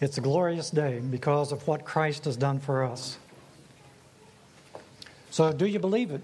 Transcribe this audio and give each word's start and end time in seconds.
It's 0.00 0.16
a 0.16 0.22
glorious 0.22 0.70
day 0.70 0.98
because 0.98 1.52
of 1.52 1.66
what 1.68 1.84
Christ 1.84 2.24
has 2.24 2.36
done 2.36 2.58
for 2.58 2.84
us. 2.84 3.18
So, 5.30 5.52
do 5.52 5.66
you 5.66 5.78
believe 5.78 6.10
it? 6.10 6.22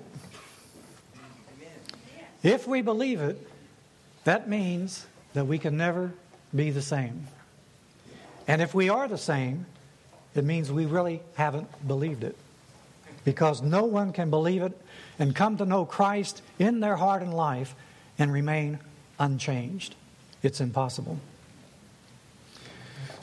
If 2.42 2.66
we 2.66 2.80
believe 2.80 3.20
it, 3.20 3.38
that 4.24 4.48
means 4.48 5.06
that 5.34 5.46
we 5.46 5.58
can 5.58 5.76
never 5.76 6.12
be 6.54 6.70
the 6.70 6.82
same. 6.82 7.26
And 8.48 8.62
if 8.62 8.74
we 8.74 8.88
are 8.88 9.08
the 9.08 9.18
same, 9.18 9.66
it 10.34 10.44
means 10.44 10.72
we 10.72 10.86
really 10.86 11.22
haven't 11.34 11.68
believed 11.86 12.24
it. 12.24 12.36
Because 13.24 13.60
no 13.60 13.84
one 13.84 14.12
can 14.12 14.30
believe 14.30 14.62
it 14.62 14.80
and 15.18 15.34
come 15.34 15.56
to 15.58 15.66
know 15.66 15.84
Christ 15.84 16.42
in 16.58 16.80
their 16.80 16.96
heart 16.96 17.22
and 17.22 17.34
life 17.34 17.74
and 18.18 18.32
remain 18.32 18.78
unchanged. 19.18 19.94
It's 20.42 20.60
impossible. 20.60 21.18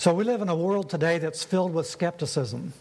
So 0.04 0.13
we 0.13 0.25
live 0.25 0.41
in 0.41 0.49
a 0.49 0.55
world 0.55 0.89
today 0.89 1.17
that's 1.17 1.45
filled 1.45 1.73
with 1.73 1.88
skepticism. 1.88 2.73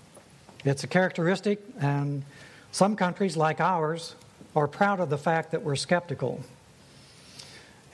It's 0.64 0.82
a 0.82 0.88
characteristic, 0.88 1.60
and 1.78 2.24
some 2.72 2.96
countries, 2.96 3.36
like 3.36 3.60
ours, 3.60 4.16
are 4.56 4.66
proud 4.66 4.98
of 4.98 5.08
the 5.08 5.18
fact 5.18 5.52
that 5.52 5.62
we're 5.62 5.77
skeptical. 5.77 6.40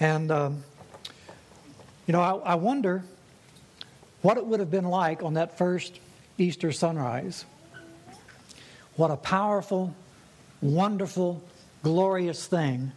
And, 0.00 0.30
um, 0.30 0.64
you 2.06 2.12
know, 2.12 2.22
I, 2.22 2.52
I 2.52 2.54
wonder 2.54 3.04
what 4.22 4.38
it 4.38 4.46
would 4.46 4.60
have 4.60 4.70
been 4.70 4.86
like 4.86 5.22
on 5.22 5.34
that 5.34 5.58
first 5.58 6.00
Easter 6.38 6.72
sunrise. 6.72 7.44
What 8.96 9.10
a 9.10 9.16
powerful, 9.16 9.94
wonderful, 10.62 11.42
glorious 11.82 12.46
thing 12.46 12.92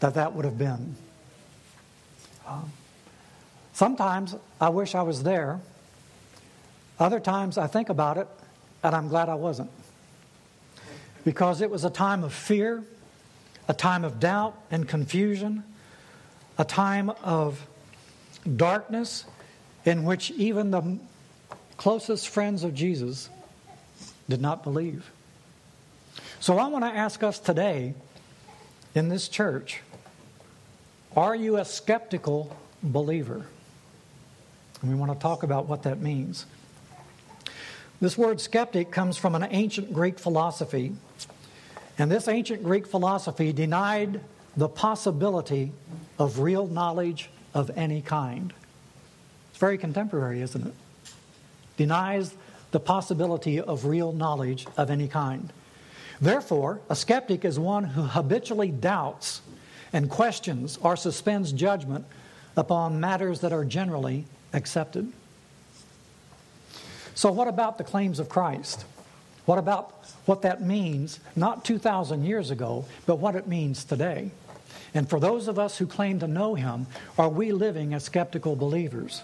that 0.00 0.14
that 0.14 0.32
would 0.32 0.46
have 0.46 0.56
been. 0.56 0.96
Um, 2.46 2.72
sometimes 3.78 4.34
I 4.60 4.70
wish 4.70 4.96
I 4.96 5.02
was 5.02 5.22
there. 5.22 5.60
Other 6.98 7.20
times 7.20 7.56
I 7.56 7.68
think 7.68 7.90
about 7.90 8.18
it 8.18 8.26
and 8.82 8.92
I'm 8.92 9.06
glad 9.06 9.28
I 9.28 9.36
wasn't. 9.36 9.70
Because 11.24 11.60
it 11.60 11.70
was 11.70 11.84
a 11.84 11.90
time 11.90 12.24
of 12.24 12.32
fear, 12.32 12.82
a 13.68 13.74
time 13.74 14.04
of 14.04 14.18
doubt 14.18 14.58
and 14.72 14.88
confusion, 14.88 15.62
a 16.58 16.64
time 16.64 17.10
of 17.22 17.64
darkness 18.56 19.24
in 19.84 20.02
which 20.02 20.32
even 20.32 20.72
the 20.72 20.98
closest 21.76 22.28
friends 22.28 22.64
of 22.64 22.74
Jesus 22.74 23.30
did 24.28 24.40
not 24.40 24.64
believe. 24.64 25.08
So 26.40 26.58
I 26.58 26.66
want 26.66 26.84
to 26.84 26.90
ask 26.90 27.22
us 27.22 27.38
today 27.38 27.94
in 28.96 29.08
this 29.08 29.28
church 29.28 29.82
are 31.16 31.36
you 31.36 31.58
a 31.58 31.64
skeptical 31.64 32.56
believer? 32.82 33.46
And 34.82 34.90
we 34.90 34.96
want 34.96 35.12
to 35.12 35.18
talk 35.18 35.42
about 35.42 35.66
what 35.66 35.82
that 35.82 36.00
means. 36.00 36.46
This 38.00 38.16
word 38.16 38.40
skeptic 38.40 38.90
comes 38.90 39.16
from 39.16 39.34
an 39.34 39.46
ancient 39.50 39.92
Greek 39.92 40.18
philosophy. 40.18 40.94
And 41.98 42.10
this 42.10 42.28
ancient 42.28 42.62
Greek 42.62 42.86
philosophy 42.86 43.52
denied 43.52 44.20
the 44.56 44.68
possibility 44.68 45.72
of 46.18 46.38
real 46.38 46.66
knowledge 46.66 47.30
of 47.54 47.70
any 47.76 48.02
kind. 48.02 48.52
It's 49.50 49.58
very 49.58 49.78
contemporary, 49.78 50.42
isn't 50.42 50.66
it? 50.66 50.74
Denies 51.76 52.34
the 52.70 52.80
possibility 52.80 53.60
of 53.60 53.84
real 53.84 54.12
knowledge 54.12 54.66
of 54.76 54.90
any 54.90 55.08
kind. 55.08 55.52
Therefore, 56.20 56.80
a 56.88 56.96
skeptic 56.96 57.44
is 57.44 57.58
one 57.58 57.84
who 57.84 58.02
habitually 58.02 58.70
doubts 58.70 59.40
and 59.92 60.10
questions 60.10 60.78
or 60.82 60.96
suspends 60.96 61.52
judgment 61.52 62.04
upon 62.56 63.00
matters 63.00 63.40
that 63.40 63.52
are 63.52 63.64
generally 63.64 64.26
accepted. 64.52 65.12
So, 67.14 67.32
what 67.32 67.48
about 67.48 67.78
the 67.78 67.84
claims 67.84 68.18
of 68.18 68.28
Christ? 68.28 68.84
What 69.44 69.58
about 69.58 69.94
what 70.26 70.42
that 70.42 70.62
means, 70.62 71.20
not 71.34 71.64
2,000 71.64 72.24
years 72.24 72.50
ago, 72.50 72.84
but 73.06 73.16
what 73.16 73.34
it 73.34 73.48
means 73.48 73.82
today? 73.82 74.30
And 74.94 75.08
for 75.08 75.18
those 75.18 75.48
of 75.48 75.58
us 75.58 75.78
who 75.78 75.86
claim 75.86 76.18
to 76.20 76.28
know 76.28 76.54
him, 76.54 76.86
are 77.18 77.28
we 77.28 77.52
living 77.52 77.94
as 77.94 78.04
skeptical 78.04 78.56
believers? 78.56 79.22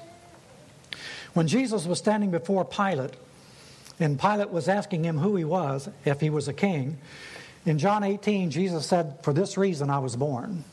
When 1.34 1.48
Jesus 1.48 1.86
was 1.86 1.98
standing 1.98 2.30
before 2.30 2.64
Pilate, 2.64 3.14
and 4.00 4.18
Pilate 4.18 4.50
was 4.50 4.68
asking 4.68 5.04
him 5.04 5.18
who 5.18 5.36
he 5.36 5.44
was, 5.44 5.88
if 6.04 6.20
he 6.20 6.30
was 6.30 6.48
a 6.48 6.52
king, 6.52 6.98
in 7.66 7.78
John 7.78 8.04
18, 8.04 8.50
Jesus 8.50 8.86
said, 8.86 9.18
For 9.22 9.32
this 9.32 9.56
reason 9.56 9.90
I 9.90 9.98
was 9.98 10.16
born, 10.16 10.64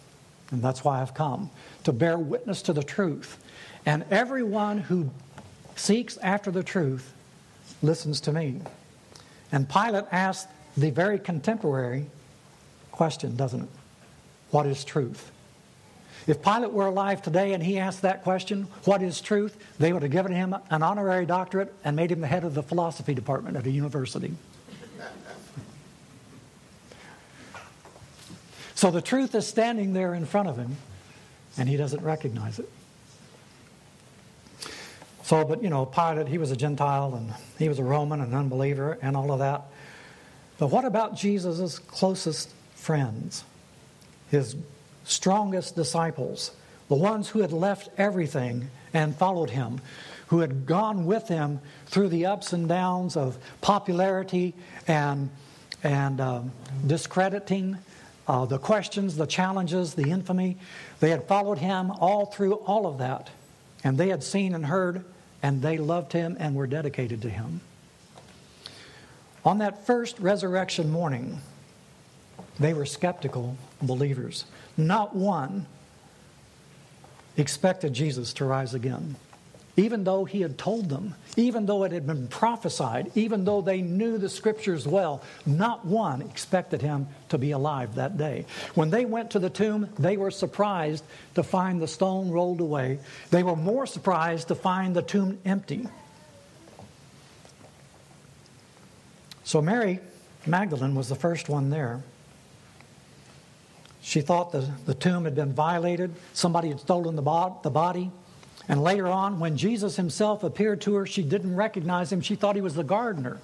and 0.51 0.61
that's 0.61 0.83
why 0.83 1.01
I've 1.01 1.13
come, 1.13 1.49
to 1.83 1.93
bear 1.93 2.17
witness 2.17 2.61
to 2.63 2.73
the 2.73 2.83
truth. 2.83 3.40
And 3.85 4.05
everyone 4.11 4.77
who 4.77 5.09
seeks 5.75 6.17
after 6.17 6.51
the 6.51 6.63
truth 6.63 7.13
listens 7.81 8.21
to 8.21 8.31
me. 8.31 8.61
And 9.51 9.67
Pilate 9.67 10.05
asked 10.11 10.47
the 10.77 10.91
very 10.91 11.19
contemporary 11.19 12.05
question, 12.91 13.35
doesn't 13.35 13.61
it? 13.61 13.69
What 14.51 14.65
is 14.65 14.83
truth? 14.83 15.31
If 16.27 16.43
Pilate 16.43 16.71
were 16.71 16.85
alive 16.85 17.21
today 17.21 17.53
and 17.53 17.63
he 17.63 17.79
asked 17.79 18.03
that 18.03 18.23
question, 18.23 18.67
what 18.85 19.01
is 19.01 19.21
truth? 19.21 19.57
They 19.79 19.91
would 19.91 20.03
have 20.03 20.11
given 20.11 20.31
him 20.31 20.55
an 20.69 20.83
honorary 20.83 21.25
doctorate 21.25 21.73
and 21.83 21.95
made 21.95 22.11
him 22.11 22.21
the 22.21 22.27
head 22.27 22.43
of 22.43 22.53
the 22.53 22.61
philosophy 22.61 23.15
department 23.15 23.57
at 23.57 23.65
a 23.65 23.71
university. 23.71 24.33
So 28.75 28.91
the 28.91 29.01
truth 29.01 29.33
is 29.35 29.47
standing 29.47 29.93
there 29.93 30.13
in 30.13 30.25
front 30.25 30.47
of 30.47 30.57
him, 30.57 30.75
and 31.57 31.67
he 31.69 31.77
doesn't 31.77 32.03
recognize 32.03 32.59
it. 32.59 32.69
So, 35.31 35.45
but 35.45 35.63
you 35.63 35.69
know, 35.69 35.85
Pilate, 35.85 36.27
he 36.27 36.37
was 36.37 36.51
a 36.51 36.57
Gentile 36.57 37.15
and 37.15 37.33
he 37.57 37.69
was 37.69 37.79
a 37.79 37.85
Roman, 37.85 38.19
an 38.19 38.33
unbeliever, 38.33 38.99
and 39.01 39.15
all 39.15 39.31
of 39.31 39.39
that. 39.39 39.63
But 40.57 40.67
what 40.67 40.83
about 40.83 41.15
Jesus' 41.15 41.79
closest 41.79 42.49
friends? 42.75 43.45
His 44.29 44.57
strongest 45.05 45.73
disciples, 45.73 46.51
the 46.89 46.95
ones 46.95 47.29
who 47.29 47.39
had 47.39 47.53
left 47.53 47.87
everything 47.97 48.69
and 48.93 49.15
followed 49.15 49.51
him, 49.51 49.79
who 50.27 50.39
had 50.39 50.65
gone 50.65 51.05
with 51.05 51.29
him 51.29 51.61
through 51.85 52.09
the 52.09 52.25
ups 52.25 52.51
and 52.51 52.67
downs 52.67 53.15
of 53.15 53.37
popularity 53.61 54.53
and, 54.85 55.29
and 55.81 56.19
um, 56.19 56.51
discrediting, 56.85 57.77
uh, 58.27 58.43
the 58.43 58.59
questions, 58.59 59.15
the 59.15 59.27
challenges, 59.27 59.93
the 59.93 60.09
infamy. 60.09 60.57
They 60.99 61.09
had 61.09 61.25
followed 61.25 61.59
him 61.59 61.89
all 61.89 62.25
through 62.25 62.55
all 62.55 62.85
of 62.85 62.97
that. 62.97 63.29
And 63.81 63.97
they 63.97 64.09
had 64.09 64.23
seen 64.23 64.53
and 64.53 64.65
heard, 64.65 65.05
and 65.43 65.61
they 65.61 65.77
loved 65.77 66.13
him 66.13 66.37
and 66.39 66.55
were 66.55 66.67
dedicated 66.67 67.21
to 67.21 67.29
him. 67.29 67.61
On 69.43 69.57
that 69.57 69.85
first 69.85 70.19
resurrection 70.19 70.91
morning, 70.91 71.41
they 72.59 72.73
were 72.73 72.85
skeptical 72.85 73.57
believers. 73.81 74.45
Not 74.77 75.15
one 75.15 75.65
expected 77.37 77.93
Jesus 77.93 78.33
to 78.33 78.45
rise 78.45 78.73
again. 78.73 79.15
Even 79.77 80.03
though 80.03 80.25
he 80.25 80.41
had 80.41 80.57
told 80.57 80.89
them, 80.89 81.15
even 81.37 81.65
though 81.65 81.83
it 81.83 81.93
had 81.93 82.05
been 82.05 82.27
prophesied, 82.27 83.11
even 83.15 83.45
though 83.45 83.61
they 83.61 83.81
knew 83.81 84.17
the 84.17 84.27
scriptures 84.27 84.85
well, 84.85 85.23
not 85.45 85.85
one 85.85 86.21
expected 86.21 86.81
him 86.81 87.07
to 87.29 87.37
be 87.37 87.51
alive 87.51 87.95
that 87.95 88.17
day. 88.17 88.45
When 88.75 88.89
they 88.89 89.05
went 89.05 89.31
to 89.31 89.39
the 89.39 89.49
tomb, 89.49 89.89
they 89.97 90.17
were 90.17 90.31
surprised 90.31 91.05
to 91.35 91.43
find 91.43 91.81
the 91.81 91.87
stone 91.87 92.31
rolled 92.31 92.59
away. 92.59 92.99
They 93.29 93.43
were 93.43 93.55
more 93.55 93.85
surprised 93.85 94.49
to 94.49 94.55
find 94.55 94.93
the 94.93 95.01
tomb 95.01 95.39
empty. 95.45 95.87
So 99.43 99.61
Mary 99.61 99.99
Magdalene 100.45 100.95
was 100.95 101.07
the 101.07 101.15
first 101.15 101.49
one 101.49 101.69
there. 101.69 102.01
She 104.01 104.21
thought 104.21 104.51
the, 104.51 104.69
the 104.85 104.95
tomb 104.95 105.25
had 105.25 105.35
been 105.35 105.53
violated, 105.53 106.13
somebody 106.33 106.69
had 106.69 106.79
stolen 106.79 107.15
the, 107.15 107.21
bo- 107.21 107.59
the 107.63 107.69
body. 107.69 108.11
And 108.67 108.83
later 108.83 109.07
on, 109.07 109.39
when 109.39 109.57
Jesus 109.57 109.95
himself 109.95 110.43
appeared 110.43 110.81
to 110.81 110.95
her, 110.95 111.05
she 111.05 111.23
didn't 111.23 111.55
recognize 111.55 112.11
him. 112.11 112.21
She 112.21 112.35
thought 112.35 112.55
he 112.55 112.61
was 112.61 112.75
the 112.75 112.83
gardener. 112.83 113.39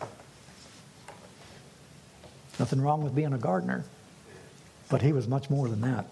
Nothing 2.59 2.81
wrong 2.81 3.03
with 3.03 3.15
being 3.15 3.33
a 3.33 3.37
gardener, 3.37 3.83
but 4.89 5.01
he 5.01 5.11
was 5.11 5.27
much 5.27 5.49
more 5.49 5.67
than 5.67 5.81
that. 5.81 6.05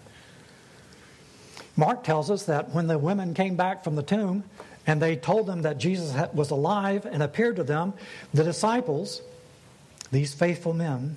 Mark 1.76 2.04
tells 2.04 2.30
us 2.30 2.44
that 2.44 2.70
when 2.70 2.86
the 2.86 2.98
women 2.98 3.34
came 3.34 3.56
back 3.56 3.84
from 3.84 3.96
the 3.96 4.02
tomb 4.02 4.44
and 4.86 5.00
they 5.02 5.16
told 5.16 5.46
them 5.46 5.62
that 5.62 5.78
Jesus 5.78 6.14
was 6.32 6.50
alive 6.50 7.04
and 7.04 7.22
appeared 7.22 7.56
to 7.56 7.64
them, 7.64 7.92
the 8.32 8.44
disciples, 8.44 9.22
these 10.12 10.34
faithful 10.34 10.72
men, 10.72 11.16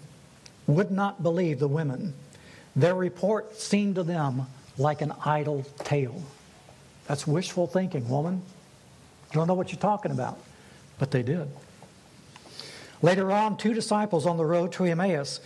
would 0.67 0.91
not 0.91 1.23
believe 1.23 1.59
the 1.59 1.67
women 1.67 2.13
their 2.75 2.95
report 2.95 3.55
seemed 3.59 3.95
to 3.95 4.03
them 4.03 4.47
like 4.77 5.01
an 5.01 5.11
idle 5.25 5.65
tale. 5.79 6.21
That's 7.09 7.25
wishful 7.25 7.65
thinking, 7.65 8.07
woman. 8.07 8.43
You 9.31 9.33
don't 9.33 9.47
know 9.47 9.55
what 9.55 9.71
you're 9.71 9.81
talking 9.81 10.11
about. 10.11 10.37
But 10.99 11.09
they 11.09 11.23
did. 11.23 11.49
Later 13.01 13.31
on, 13.31 13.57
two 13.57 13.73
disciples 13.73 14.27
on 14.27 14.37
the 14.37 14.45
road 14.45 14.71
to 14.73 14.85
Emmaus, 14.85 15.39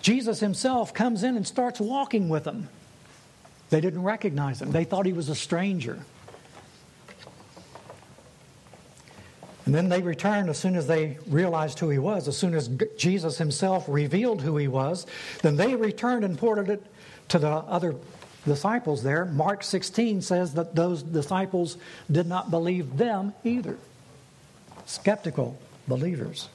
Jesus 0.00 0.40
himself 0.40 0.94
comes 0.94 1.22
in 1.22 1.36
and 1.36 1.46
starts 1.46 1.80
walking 1.80 2.30
with 2.30 2.44
them. 2.44 2.70
They 3.68 3.82
didn't 3.82 4.04
recognize 4.04 4.62
him, 4.62 4.72
they 4.72 4.84
thought 4.84 5.04
he 5.04 5.12
was 5.12 5.28
a 5.28 5.34
stranger. 5.34 5.98
And 9.66 9.74
then 9.74 9.90
they 9.90 10.00
returned 10.00 10.48
as 10.48 10.56
soon 10.56 10.76
as 10.76 10.86
they 10.86 11.18
realized 11.26 11.78
who 11.78 11.90
he 11.90 11.98
was, 11.98 12.26
as 12.26 12.38
soon 12.38 12.54
as 12.54 12.70
Jesus 12.96 13.36
himself 13.36 13.84
revealed 13.86 14.40
who 14.40 14.56
he 14.56 14.68
was. 14.68 15.06
Then 15.42 15.56
they 15.56 15.74
returned 15.74 16.24
and 16.24 16.34
reported 16.34 16.70
it 16.70 16.86
to 17.28 17.38
the 17.38 17.48
other 17.48 17.96
disciples 18.46 19.02
there. 19.02 19.26
Mark 19.26 19.62
16 19.62 20.22
says 20.22 20.54
that 20.54 20.74
those 20.74 21.02
disciples 21.02 21.76
did 22.10 22.26
not 22.26 22.50
believe 22.50 22.96
them 22.96 23.34
either. 23.44 23.76
Skeptical 24.86 25.58
believers. 25.86 26.48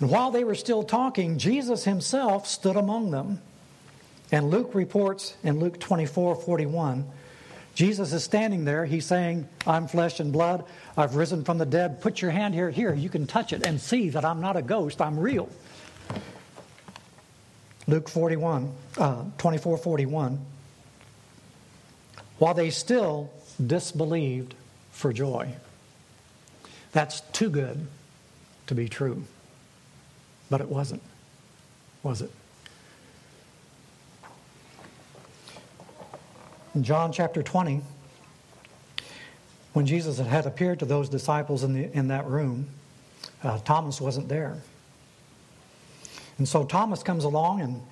And 0.00 0.10
while 0.10 0.30
they 0.30 0.44
were 0.44 0.54
still 0.54 0.82
talking, 0.82 1.38
Jesus 1.38 1.84
himself 1.84 2.46
stood 2.46 2.76
among 2.76 3.10
them. 3.10 3.40
And 4.32 4.50
Luke 4.50 4.74
reports 4.74 5.36
in 5.42 5.60
Luke 5.60 5.78
24 5.78 6.34
41 6.34 7.06
Jesus 7.78 8.12
is 8.12 8.24
standing 8.24 8.64
there. 8.64 8.84
He's 8.84 9.06
saying, 9.06 9.48
I'm 9.64 9.86
flesh 9.86 10.18
and 10.18 10.32
blood. 10.32 10.64
I've 10.96 11.14
risen 11.14 11.44
from 11.44 11.58
the 11.58 11.64
dead. 11.64 12.00
Put 12.00 12.20
your 12.20 12.32
hand 12.32 12.52
here. 12.52 12.70
Here, 12.70 12.92
you 12.92 13.08
can 13.08 13.28
touch 13.28 13.52
it 13.52 13.64
and 13.64 13.80
see 13.80 14.08
that 14.08 14.24
I'm 14.24 14.40
not 14.40 14.56
a 14.56 14.62
ghost. 14.62 15.00
I'm 15.00 15.16
real. 15.16 15.48
Luke 17.88 18.08
41, 18.08 18.70
uh, 18.98 19.24
24 19.38 19.78
41. 19.78 20.38
While 22.38 22.54
they 22.54 22.70
still 22.70 23.30
disbelieved 23.64 24.54
for 24.92 25.12
joy. 25.12 25.54
That's 26.92 27.20
too 27.32 27.50
good 27.50 27.86
to 28.66 28.74
be 28.74 28.88
true. 28.88 29.24
But 30.50 30.60
it 30.60 30.68
wasn't, 30.68 31.02
was 32.02 32.22
it? 32.22 32.30
In 36.74 36.84
John 36.84 37.12
chapter 37.12 37.42
20, 37.42 37.82
when 39.72 39.86
Jesus 39.86 40.18
had 40.18 40.46
appeared 40.46 40.78
to 40.78 40.84
those 40.84 41.08
disciples 41.08 41.64
in, 41.64 41.74
the, 41.74 41.96
in 41.96 42.08
that 42.08 42.26
room, 42.26 42.68
uh, 43.42 43.58
Thomas 43.58 44.00
wasn't 44.00 44.28
there. 44.28 44.58
And 46.38 46.48
so 46.48 46.64
Thomas 46.64 47.02
comes 47.02 47.24
along, 47.24 47.60
and, 47.60 47.82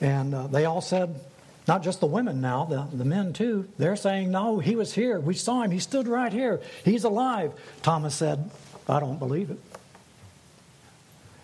and 0.00 0.34
uh, 0.34 0.46
they 0.46 0.64
all 0.64 0.80
said, 0.80 1.20
not 1.68 1.82
just 1.82 2.00
the 2.00 2.06
women 2.06 2.40
now, 2.40 2.64
the, 2.64 2.86
the 2.96 3.04
men 3.04 3.32
too, 3.32 3.68
they're 3.76 3.96
saying, 3.96 4.30
No, 4.30 4.60
he 4.60 4.76
was 4.76 4.94
here. 4.94 5.18
We 5.18 5.34
saw 5.34 5.62
him. 5.62 5.72
He 5.72 5.80
stood 5.80 6.06
right 6.06 6.32
here. 6.32 6.60
He's 6.84 7.04
alive. 7.04 7.52
Thomas 7.82 8.14
said, 8.14 8.50
I 8.88 9.00
don't 9.00 9.18
believe 9.18 9.50
it. 9.50 9.58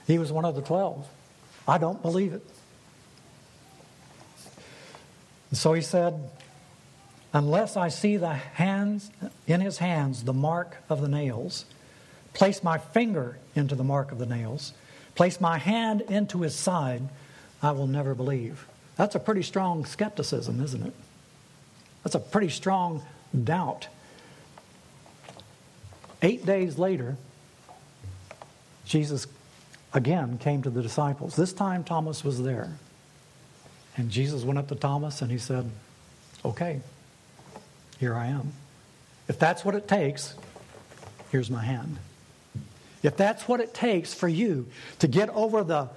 He 0.07 0.19
was 0.19 0.31
one 0.31 0.45
of 0.45 0.55
the 0.55 0.63
twelve. 0.63 1.09
I 1.67 1.79
don't 1.79 2.01
believe 2.03 2.33
it. 2.35 2.45
And 5.51 5.59
so 5.59 5.73
he 5.73 5.83
said, 5.83 6.31
unless 7.33 7.77
I 7.77 7.89
see 7.89 8.17
the 8.17 8.33
hands 8.33 9.11
in 9.47 9.61
his 9.61 9.79
hands 9.79 10.25
the 10.25 10.33
mark 10.33 10.77
of 10.89 11.01
the 11.01 11.09
nails, 11.09 11.65
place 12.33 12.63
my 12.63 12.79
finger 12.79 13.39
into 13.55 13.75
the 13.75 13.85
mark 13.85 14.13
of 14.13 14.19
the 14.19 14.27
nails, 14.27 14.73
place 15.15 15.41
my 15.41 15.59
hand 15.59 16.03
into 16.03 16.43
his 16.43 16.55
side, 16.55 17.03
I 17.63 17.73
will 17.73 17.87
never 17.87 18.15
believe. 18.15 18.67
That's 18.97 19.15
a 19.15 19.21
pretty 19.21 19.43
strong 19.43 19.85
skepticism, 19.85 20.63
isn't 20.63 20.87
it? 20.87 20.95
That's 22.03 22.15
a 22.15 22.21
pretty 22.21 22.49
strong 22.49 23.03
doubt. 23.45 23.89
Eight 26.21 26.45
days 26.45 26.79
later, 26.79 27.17
Jesus 28.85 29.27
again 29.95 30.39
came 30.39 30.63
to 30.63 30.71
the 30.71 30.83
disciples. 30.83 31.37
This 31.37 31.53
time, 31.53 31.85
Thomas 31.85 32.25
was 32.25 32.43
there. 32.43 32.77
And 33.97 34.11
Jesus 34.11 34.43
went 34.43 34.59
up 34.59 34.69
to 34.69 34.75
Thomas 34.75 35.23
and 35.23 35.31
he 35.31 35.39
said, 35.39 35.71
Okay, 36.45 36.81
here 37.99 38.15
I 38.15 38.27
am. 38.27 38.53
If 39.29 39.39
that's 39.39 39.65
what 39.65 39.75
it 39.75 39.87
takes, 39.87 40.35
here's 41.31 41.51
my 41.51 41.63
hand. 41.63 41.99
If 43.03 43.17
that's 43.17 43.49
what 43.49 43.61
it 43.61 43.75
takes 43.75 44.15
for 44.15 44.29
you 44.29 44.67
to 45.01 45.09
get 45.09 45.29
over 45.31 45.65
the, 45.65 45.89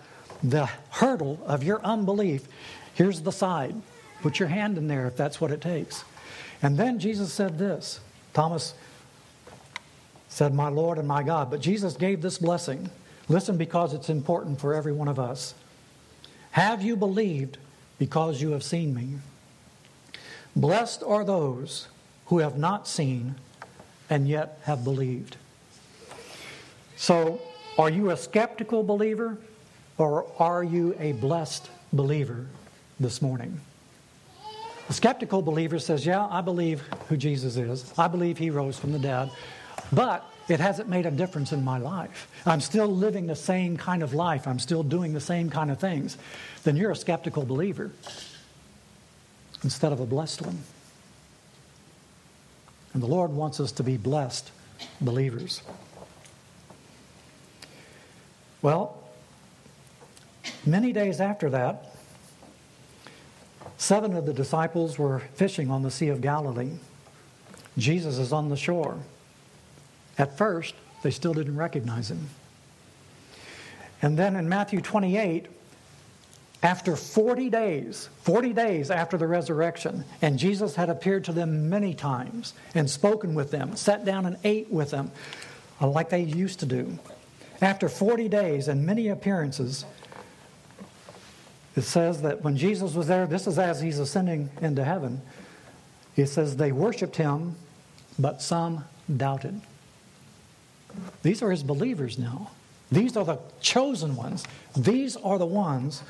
the 0.43 0.65
hurdle 0.89 1.39
of 1.45 1.63
your 1.63 1.81
unbelief, 1.83 2.47
here's 2.95 3.21
the 3.21 3.31
side. 3.31 3.75
Put 4.21 4.39
your 4.39 4.47
hand 4.47 4.77
in 4.77 4.87
there 4.87 5.05
if 5.07 5.15
that's 5.15 5.39
what 5.39 5.51
it 5.51 5.61
takes. 5.61 6.03
And 6.61 6.77
then 6.77 6.99
Jesus 6.99 7.31
said 7.31 7.57
this 7.59 7.99
Thomas 8.33 8.73
said, 10.29 10.53
My 10.53 10.69
Lord 10.69 10.97
and 10.97 11.07
my 11.07 11.23
God. 11.23 11.49
But 11.49 11.61
Jesus 11.61 11.95
gave 11.95 12.21
this 12.21 12.37
blessing. 12.37 12.89
Listen, 13.29 13.57
because 13.57 13.93
it's 13.93 14.09
important 14.09 14.59
for 14.59 14.73
every 14.73 14.91
one 14.91 15.07
of 15.07 15.19
us. 15.19 15.55
Have 16.51 16.81
you 16.81 16.95
believed 16.95 17.57
because 17.97 18.41
you 18.41 18.51
have 18.51 18.63
seen 18.63 18.93
me? 18.93 19.15
Blessed 20.55 21.03
are 21.03 21.23
those 21.23 21.87
who 22.27 22.39
have 22.39 22.57
not 22.57 22.87
seen 22.87 23.35
and 24.09 24.27
yet 24.27 24.59
have 24.63 24.83
believed. 24.83 25.37
So, 26.97 27.41
are 27.77 27.89
you 27.89 28.11
a 28.11 28.17
skeptical 28.17 28.83
believer 28.83 29.37
or 29.97 30.25
are 30.39 30.63
you 30.63 30.95
a 30.99 31.13
blessed 31.13 31.69
believer 31.91 32.47
this 32.99 33.21
morning? 33.21 33.59
The 34.87 34.93
skeptical 34.93 35.41
believer 35.41 35.79
says, 35.79 36.05
Yeah, 36.05 36.27
I 36.27 36.41
believe 36.41 36.81
who 37.09 37.17
Jesus 37.17 37.57
is. 37.57 37.93
I 37.97 38.07
believe 38.07 38.37
he 38.37 38.49
rose 38.49 38.77
from 38.77 38.91
the 38.91 38.99
dead, 38.99 39.31
but 39.91 40.25
it 40.47 40.59
hasn't 40.59 40.87
made 40.87 41.05
a 41.05 41.11
difference 41.11 41.51
in 41.51 41.63
my 41.63 41.79
life. 41.79 42.27
I'm 42.45 42.61
still 42.61 42.87
living 42.87 43.25
the 43.25 43.35
same 43.35 43.77
kind 43.77 44.03
of 44.03 44.13
life. 44.13 44.47
I'm 44.47 44.59
still 44.59 44.83
doing 44.83 45.13
the 45.13 45.19
same 45.21 45.49
kind 45.49 45.71
of 45.71 45.79
things. 45.79 46.17
Then 46.63 46.75
you're 46.75 46.91
a 46.91 46.95
skeptical 46.95 47.45
believer 47.45 47.91
instead 49.63 49.91
of 49.91 49.99
a 49.99 50.05
blessed 50.05 50.43
one. 50.43 50.59
And 52.93 53.01
the 53.01 53.07
Lord 53.07 53.31
wants 53.31 53.59
us 53.59 53.71
to 53.73 53.83
be 53.83 53.97
blessed 53.97 54.51
believers. 55.01 55.61
Well, 58.61 59.03
many 60.65 60.93
days 60.93 61.21
after 61.21 61.49
that, 61.51 61.95
seven 63.77 64.13
of 64.13 64.25
the 64.25 64.33
disciples 64.33 64.97
were 64.97 65.19
fishing 65.35 65.69
on 65.69 65.83
the 65.83 65.91
Sea 65.91 66.09
of 66.09 66.21
Galilee. 66.21 66.71
Jesus 67.77 68.17
is 68.17 68.31
on 68.31 68.49
the 68.49 68.57
shore. 68.57 68.97
At 70.17 70.37
first, 70.37 70.75
they 71.03 71.11
still 71.11 71.33
didn't 71.33 71.57
recognize 71.57 72.09
him. 72.09 72.29
And 74.01 74.17
then 74.17 74.35
in 74.35 74.47
Matthew 74.47 74.81
28, 74.81 75.47
after 76.63 76.95
40 76.95 77.49
days, 77.49 78.09
40 78.23 78.53
days 78.53 78.89
after 78.89 79.17
the 79.17 79.27
resurrection, 79.27 80.03
and 80.21 80.39
Jesus 80.39 80.75
had 80.75 80.89
appeared 80.89 81.23
to 81.25 81.31
them 81.31 81.69
many 81.69 81.93
times 81.93 82.53
and 82.73 82.89
spoken 82.89 83.35
with 83.35 83.51
them, 83.51 83.75
sat 83.75 84.03
down 84.03 84.25
and 84.25 84.37
ate 84.43 84.71
with 84.71 84.89
them, 84.89 85.11
like 85.79 86.09
they 86.09 86.21
used 86.21 86.59
to 86.61 86.65
do. 86.65 86.97
After 87.61 87.87
40 87.89 88.29
days 88.29 88.67
and 88.67 88.85
many 88.85 89.07
appearances, 89.07 89.85
it 91.75 91.83
says 91.83 92.21
that 92.21 92.41
when 92.41 92.57
Jesus 92.57 92.93
was 92.93 93.07
there, 93.07 93.27
this 93.27 93.47
is 93.47 93.59
as 93.59 93.81
he's 93.81 93.99
ascending 93.99 94.49
into 94.61 94.83
heaven, 94.83 95.21
it 96.15 96.27
says 96.27 96.55
they 96.55 96.71
worshiped 96.71 97.17
him, 97.17 97.55
but 98.17 98.41
some 98.41 98.85
doubted. 99.15 99.61
These 101.21 101.41
are 101.41 101.51
his 101.51 101.63
believers 101.63 102.17
now. 102.17 102.51
These 102.91 103.17
are 103.17 103.25
the 103.25 103.39
chosen 103.59 104.15
ones. 104.15 104.45
These 104.75 105.17
are 105.17 105.37
the 105.37 105.45
ones 105.45 106.03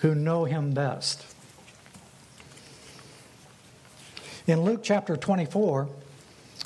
who 0.00 0.14
know 0.14 0.44
him 0.44 0.72
best. 0.72 1.24
In 4.46 4.62
Luke 4.62 4.80
chapter 4.82 5.16
24, 5.16 5.88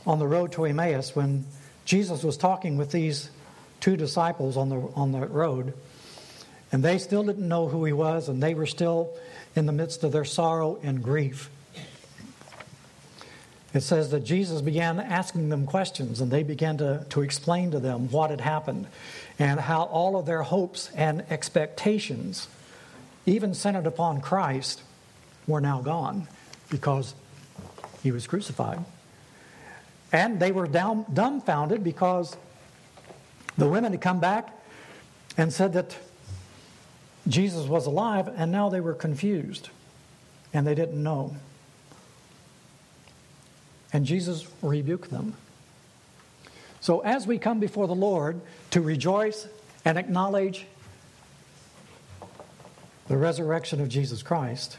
on 0.07 0.19
the 0.19 0.27
road 0.27 0.53
to 0.53 0.65
Emmaus, 0.65 1.15
when 1.15 1.45
Jesus 1.85 2.25
was 2.25 2.37
talking 2.37 2.77
with 2.77 2.91
these 2.91 3.31
two 3.81 3.97
disciples 3.97 4.57
on 4.57 4.69
the, 4.69 4.81
on 4.95 5.13
the 5.13 5.27
road, 5.27 5.75
and 6.71 6.83
they 6.83 6.99
still 6.99 7.23
didn't 7.25 7.47
know 7.47 7.69
who 7.69 7.85
he 7.85 7.93
was, 7.93 8.29
and 8.29 8.43
they 8.43 8.55
were 8.55 8.67
still 8.67 9.11
in 9.57 9.67
the 9.67 9.73
midst 9.73 10.05
of 10.05 10.13
their 10.13 10.25
sorrow 10.25 10.79
and 10.83 11.03
grief. 11.03 11.51
It 13.75 13.81
says 13.83 14.11
that 14.11 14.25
Jesus 14.25 14.63
began 14.63 14.99
asking 14.99 15.51
them 15.51 15.67
questions, 15.67 16.21
and 16.21 16.31
they 16.31 16.43
began 16.43 16.79
to, 16.79 17.05
to 17.11 17.23
explain 17.23 17.71
to 17.73 17.79
them 17.79 18.11
what 18.11 18.31
had 18.31 18.41
happened 18.41 18.87
and 19.39 19.61
how 19.61 19.83
all 19.83 20.19
of 20.19 20.27
their 20.27 20.43
hopes 20.43 20.91
and 20.95 21.25
expectations 21.31 22.49
even 23.29 23.55
centered 23.55 23.87
upon 23.87 24.21
Christ, 24.21 24.83
were 25.47 25.61
now 25.61 25.81
gone 25.81 26.27
because 26.71 27.15
he 28.03 28.11
was 28.11 28.27
crucified. 28.27 28.85
And 30.13 30.41
they 30.41 30.51
were 30.53 30.67
down, 30.67 31.05
dumbfounded 31.13 31.85
because 31.85 32.37
the 33.59 33.69
women 33.69 33.93
had 33.93 34.01
come 34.01 34.21
back 34.21 34.57
and 35.37 35.53
said 35.53 35.75
that 35.75 35.97
Jesus 37.27 37.67
was 37.67 37.87
alive, 37.87 38.29
and 38.35 38.51
now 38.51 38.71
they 38.71 38.81
were 38.81 38.95
confused 38.95 39.69
and 40.55 40.67
they 40.67 40.75
didn't 40.75 41.03
know. 41.03 41.37
And 43.93 44.07
Jesus 44.07 44.47
rebuked 44.63 45.11
them. 45.11 45.35
So, 46.81 47.01
as 47.01 47.27
we 47.27 47.39
come 47.39 47.61
before 47.61 47.87
the 47.87 47.95
Lord 47.95 48.41
to 48.71 48.81
rejoice 48.81 49.47
and 49.85 49.99
acknowledge 49.99 50.67
the 53.09 53.17
resurrection 53.17 53.81
of 53.81 53.89
Jesus 53.89 54.23
Christ, 54.23 54.79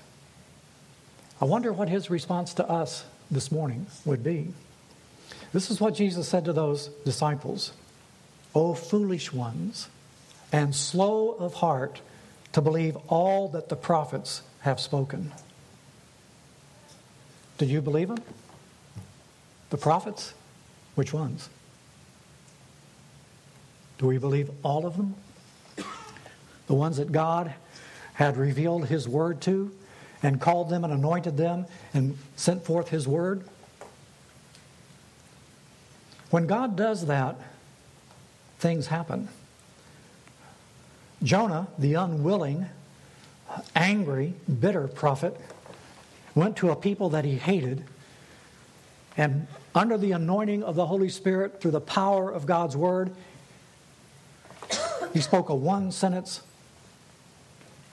I 1.41 1.45
wonder 1.45 1.73
what 1.73 1.89
his 1.89 2.09
response 2.09 2.53
to 2.55 2.67
us 2.67 3.05
this 3.29 3.51
morning 3.51 3.87
would 4.05 4.23
be. 4.23 4.53
This 5.53 5.69
is 5.69 5.81
what 5.81 5.93
Jesus 5.93 6.27
said 6.27 6.45
to 6.45 6.53
those 6.53 6.87
disciples 7.05 7.73
O 8.55 8.73
foolish 8.73 9.31
ones, 9.31 9.87
and 10.51 10.75
slow 10.75 11.31
of 11.31 11.55
heart 11.55 12.01
to 12.53 12.61
believe 12.61 12.97
all 13.07 13.47
that 13.49 13.69
the 13.69 13.75
prophets 13.75 14.41
have 14.61 14.79
spoken. 14.79 15.31
Did 17.57 17.69
you 17.69 17.81
believe 17.81 18.07
them? 18.07 18.23
The 19.69 19.77
prophets? 19.77 20.33
Which 20.95 21.13
ones? 21.13 21.49
Do 23.99 24.07
we 24.07 24.17
believe 24.17 24.49
all 24.63 24.85
of 24.85 24.97
them? 24.97 25.15
The 26.67 26.73
ones 26.73 26.97
that 26.97 27.11
God 27.11 27.53
had 28.13 28.37
revealed 28.37 28.87
His 28.87 29.07
word 29.07 29.41
to 29.41 29.71
and 30.23 30.41
called 30.41 30.69
them 30.69 30.83
and 30.83 30.91
anointed 30.91 31.37
them 31.37 31.65
and 31.93 32.17
sent 32.35 32.65
forth 32.65 32.89
His 32.89 33.07
word? 33.07 33.43
When 36.29 36.47
God 36.47 36.75
does 36.75 37.05
that, 37.07 37.35
things 38.59 38.87
happen. 38.87 39.29
Jonah, 41.23 41.67
the 41.77 41.95
unwilling, 41.95 42.67
angry, 43.75 44.35
bitter 44.59 44.87
prophet, 44.87 45.39
went 46.35 46.55
to 46.57 46.69
a 46.69 46.75
people 46.75 47.09
that 47.09 47.25
he 47.25 47.35
hated, 47.35 47.83
and 49.17 49.47
under 49.73 49.97
the 49.97 50.11
anointing 50.11 50.63
of 50.63 50.75
the 50.75 50.85
Holy 50.85 51.09
Spirit, 51.09 51.59
through 51.59 51.71
the 51.71 51.81
power 51.81 52.31
of 52.31 52.45
God's 52.45 52.77
word, 52.77 53.13
he 55.13 55.21
spoke 55.21 55.49
a 55.49 55.55
one 55.55 55.91
sentence 55.91 56.41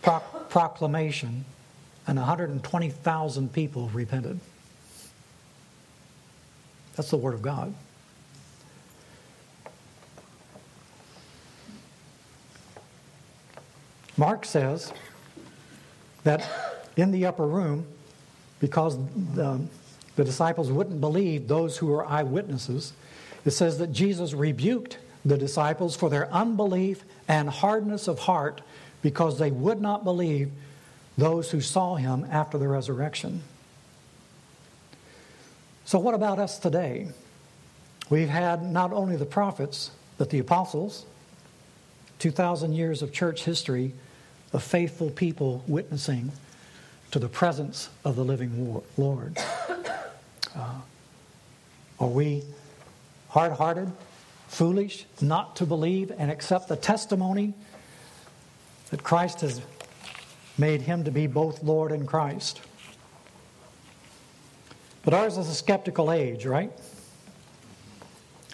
proclamation, 0.02 1.44
and 2.06 2.18
120,000 2.18 3.52
people 3.52 3.88
repented. 3.88 4.38
That's 6.94 7.10
the 7.10 7.16
word 7.16 7.34
of 7.34 7.42
God. 7.42 7.74
Mark 14.16 14.44
says 14.44 14.92
that 16.24 16.48
in 16.96 17.10
the 17.10 17.26
upper 17.26 17.46
room, 17.46 17.86
because 18.60 18.96
the, 19.34 19.60
the 20.16 20.24
disciples 20.24 20.70
wouldn't 20.70 21.00
believe 21.00 21.48
those 21.48 21.76
who 21.76 21.86
were 21.86 22.06
eyewitnesses, 22.06 22.94
it 23.44 23.50
says 23.50 23.78
that 23.78 23.92
Jesus 23.92 24.32
rebuked 24.32 24.98
the 25.24 25.36
disciples 25.36 25.94
for 25.94 26.08
their 26.08 26.32
unbelief 26.32 27.04
and 27.28 27.48
hardness 27.48 28.08
of 28.08 28.20
heart 28.20 28.62
because 29.02 29.38
they 29.38 29.50
would 29.50 29.80
not 29.80 30.04
believe 30.04 30.50
those 31.18 31.50
who 31.50 31.60
saw 31.60 31.96
him 31.96 32.26
after 32.30 32.58
the 32.58 32.68
resurrection. 32.68 33.42
So, 35.84 35.98
what 35.98 36.14
about 36.14 36.38
us 36.38 36.58
today? 36.58 37.08
We've 38.08 38.28
had 38.28 38.62
not 38.62 38.92
only 38.92 39.16
the 39.16 39.26
prophets, 39.26 39.90
but 40.18 40.30
the 40.30 40.38
apostles, 40.38 41.04
2,000 42.18 42.72
years 42.72 43.02
of 43.02 43.12
church 43.12 43.44
history 43.44 43.92
of 44.56 44.62
faithful 44.62 45.10
people 45.10 45.62
witnessing 45.68 46.32
to 47.10 47.18
the 47.18 47.28
presence 47.28 47.90
of 48.06 48.16
the 48.16 48.24
living 48.24 48.82
Lord. 48.96 49.38
Uh, 50.56 50.80
are 52.00 52.08
we 52.08 52.42
hard 53.28 53.52
hearted, 53.52 53.92
foolish, 54.48 55.04
not 55.20 55.54
to 55.56 55.66
believe 55.66 56.10
and 56.16 56.30
accept 56.30 56.68
the 56.68 56.76
testimony 56.76 57.52
that 58.88 59.02
Christ 59.02 59.42
has 59.42 59.60
made 60.56 60.80
him 60.80 61.04
to 61.04 61.10
be 61.10 61.26
both 61.26 61.62
Lord 61.62 61.92
and 61.92 62.08
Christ? 62.08 62.62
But 65.02 65.12
ours 65.12 65.36
is 65.36 65.50
a 65.50 65.54
skeptical 65.54 66.10
age, 66.10 66.46
right? 66.46 66.72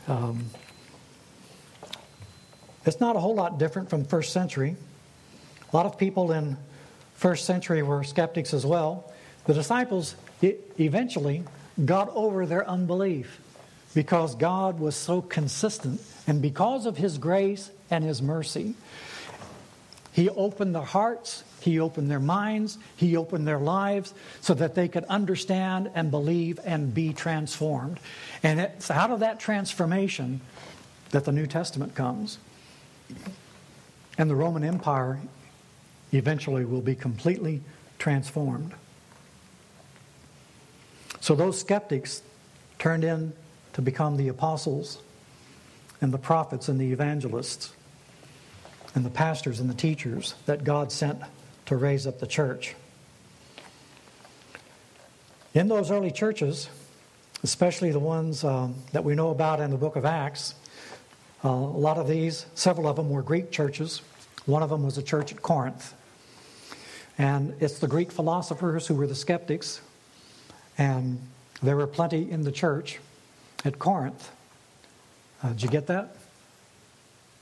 Um, 0.09 0.47
it's 2.85 2.99
not 2.99 3.14
a 3.14 3.21
whole 3.21 3.37
lot 3.37 3.61
different 3.61 3.88
from 3.88 4.04
first 4.04 4.32
century. 4.32 4.75
A 5.72 5.76
lot 5.76 5.86
of 5.86 5.96
people 5.96 6.32
in 6.32 6.56
first 7.14 7.46
century 7.46 7.82
were 7.82 8.04
skeptics 8.04 8.52
as 8.52 8.66
well. 8.66 9.10
The 9.46 9.54
disciples 9.54 10.14
eventually 10.42 11.44
got 11.82 12.10
over 12.10 12.46
their 12.46 12.68
unbelief 12.68 13.40
because 13.94 14.34
God 14.34 14.78
was 14.78 14.96
so 14.96 15.22
consistent 15.22 16.00
and 16.26 16.42
because 16.42 16.86
of 16.86 16.96
his 16.96 17.18
grace 17.18 17.70
and 17.90 18.04
his 18.04 18.20
mercy. 18.20 18.74
He 20.12 20.28
opened 20.28 20.74
their 20.74 20.82
hearts, 20.82 21.42
he 21.60 21.80
opened 21.80 22.10
their 22.10 22.20
minds, 22.20 22.76
he 22.96 23.16
opened 23.16 23.48
their 23.48 23.58
lives 23.58 24.12
so 24.42 24.52
that 24.54 24.74
they 24.74 24.88
could 24.88 25.04
understand 25.04 25.90
and 25.94 26.10
believe 26.10 26.60
and 26.64 26.92
be 26.92 27.14
transformed. 27.14 27.98
And 28.42 28.60
it's 28.60 28.90
out 28.90 29.10
of 29.10 29.20
that 29.20 29.40
transformation 29.40 30.42
that 31.10 31.24
the 31.24 31.32
New 31.32 31.46
Testament 31.46 31.94
comes. 31.94 32.38
And 34.18 34.28
the 34.28 34.36
Roman 34.36 34.64
Empire 34.64 35.18
eventually 36.12 36.64
will 36.64 36.81
be 36.81 36.95
completely 36.95 37.61
transformed. 37.99 38.73
So 41.21 41.35
those 41.35 41.59
skeptics 41.59 42.23
turned 42.78 43.04
in 43.04 43.33
to 43.75 43.83
become 43.83 44.16
the 44.16 44.28
apostles 44.28 45.00
and 46.00 46.12
the 46.12 46.19
prophets 46.19 46.69
and 46.69 46.81
the 46.81 46.92
evangelists 46.92 47.73
and 48.95 49.04
the 49.04 49.11
pastors 49.11 49.61
and 49.61 49.71
the 49.71 49.75
teachers 49.75 50.35
that 50.47 50.64
God 50.64 50.92
sent 50.92 51.21
to 51.66 51.76
raise 51.76 52.07
up 52.07 52.19
the 52.19 52.26
church. 52.26 52.75
In 55.54 55.69
those 55.69 55.90
early 55.90 56.11
churches, 56.11 56.69
especially 57.42 57.92
the 57.92 57.99
ones 57.99 58.42
um, 58.42 58.75
that 58.92 59.04
we 59.04 59.14
know 59.14 59.31
about 59.31 59.61
in 59.61 59.71
the 59.71 59.76
book 59.76 59.97
of 59.97 60.04
Acts, 60.04 60.54
uh, 61.45 61.49
a 61.49 61.50
lot 61.50 61.99
of 61.99 62.09
these, 62.09 62.47
several 62.54 62.88
of 62.88 62.97
them 62.97 63.11
were 63.11 63.23
Greek 63.23 63.50
churches. 63.50 64.02
One 64.47 64.62
of 64.62 64.71
them 64.71 64.83
was 64.83 64.99
a 64.99 65.02
church 65.02 65.33
at 65.33 65.42
Corinth. 65.42 65.95
And 67.22 67.54
it's 67.60 67.78
the 67.78 67.86
Greek 67.86 68.10
philosophers 68.10 68.88
who 68.88 68.96
were 68.96 69.06
the 69.06 69.14
skeptics. 69.14 69.80
And 70.76 71.20
there 71.62 71.76
were 71.76 71.86
plenty 71.86 72.28
in 72.28 72.42
the 72.42 72.50
church 72.50 72.98
at 73.64 73.78
Corinth. 73.78 74.32
Uh, 75.40 75.50
did 75.50 75.62
you 75.62 75.68
get 75.68 75.86
that? 75.86 76.16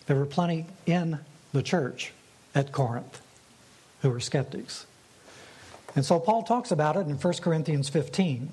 There 0.04 0.16
were 0.16 0.26
plenty 0.26 0.66
in 0.84 1.18
the 1.54 1.62
church 1.62 2.12
at 2.54 2.72
Corinth 2.72 3.22
who 4.02 4.10
were 4.10 4.20
skeptics. 4.20 4.84
And 5.96 6.04
so 6.04 6.20
Paul 6.20 6.42
talks 6.42 6.70
about 6.70 6.96
it 6.96 7.06
in 7.06 7.14
1 7.14 7.34
Corinthians 7.40 7.88
15. 7.88 8.52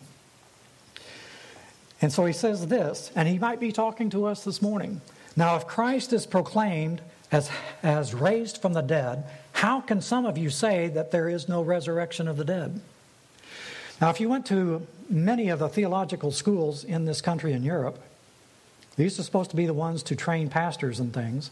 And 2.02 2.14
so 2.14 2.26
he 2.26 2.32
says 2.32 2.68
this, 2.68 3.12
and 3.16 3.28
he 3.28 3.38
might 3.38 3.60
be 3.60 3.74
talking 3.74 4.10
to 4.12 4.28
us 4.28 4.46
this 4.46 4.62
morning. 4.62 5.02
Now, 5.36 5.58
if 5.58 5.68
Christ 5.68 6.14
is 6.14 6.26
proclaimed 6.26 7.02
as, 7.34 7.50
as 7.84 8.14
raised 8.14 8.62
from 8.62 8.72
the 8.72 8.82
dead, 8.82 9.26
how 9.58 9.82
can 9.82 10.02
some 10.02 10.28
of 10.28 10.38
you 10.38 10.52
say 10.52 10.88
that 10.90 11.10
there 11.10 11.28
is 11.28 11.50
no 11.50 11.64
resurrection 11.64 12.28
of 12.28 12.38
the 12.38 12.46
dead? 12.46 12.80
Now, 14.00 14.12
if 14.12 14.20
you 14.20 14.30
went 14.30 14.46
to 14.46 14.86
many 15.10 15.50
of 15.50 15.58
the 15.58 15.68
theological 15.68 16.32
schools 16.32 16.84
in 16.84 17.06
this 17.06 17.22
country 17.22 17.54
in 17.54 17.64
Europe, 17.64 17.98
these 18.98 19.20
are 19.20 19.24
supposed 19.24 19.50
to 19.50 19.56
be 19.56 19.66
the 19.66 19.74
ones 19.74 20.04
to 20.04 20.16
train 20.16 20.48
pastors 20.48 21.00
and 21.00 21.12
things. 21.12 21.50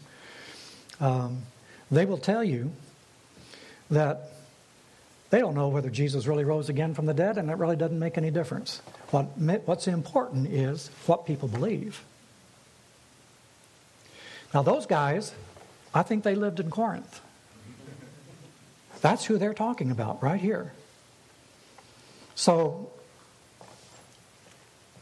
Um, 1.00 1.42
they 1.90 2.04
will 2.04 2.18
tell 2.18 2.44
you 2.44 2.70
that 3.90 4.30
they 5.30 5.40
don't 5.40 5.56
know 5.56 5.66
whether 5.66 5.90
Jesus 5.90 6.28
really 6.28 6.44
rose 6.44 6.68
again 6.68 6.94
from 6.94 7.06
the 7.06 7.14
dead, 7.14 7.38
and 7.38 7.50
it 7.50 7.58
really 7.58 7.74
doesn't 7.74 7.98
make 7.98 8.16
any 8.16 8.30
difference. 8.30 8.82
What, 9.10 9.36
what's 9.66 9.88
important 9.88 10.46
is 10.46 10.92
what 11.06 11.26
people 11.26 11.48
believe. 11.48 12.04
Now, 14.54 14.62
those 14.62 14.86
guys, 14.86 15.34
I 15.92 16.04
think 16.04 16.22
they 16.22 16.36
lived 16.36 16.60
in 16.60 16.70
Corinth. 16.70 17.20
That's 19.00 19.24
who 19.24 19.38
they're 19.38 19.54
talking 19.54 19.90
about 19.90 20.22
right 20.22 20.40
here. 20.40 20.72
So, 22.34 22.90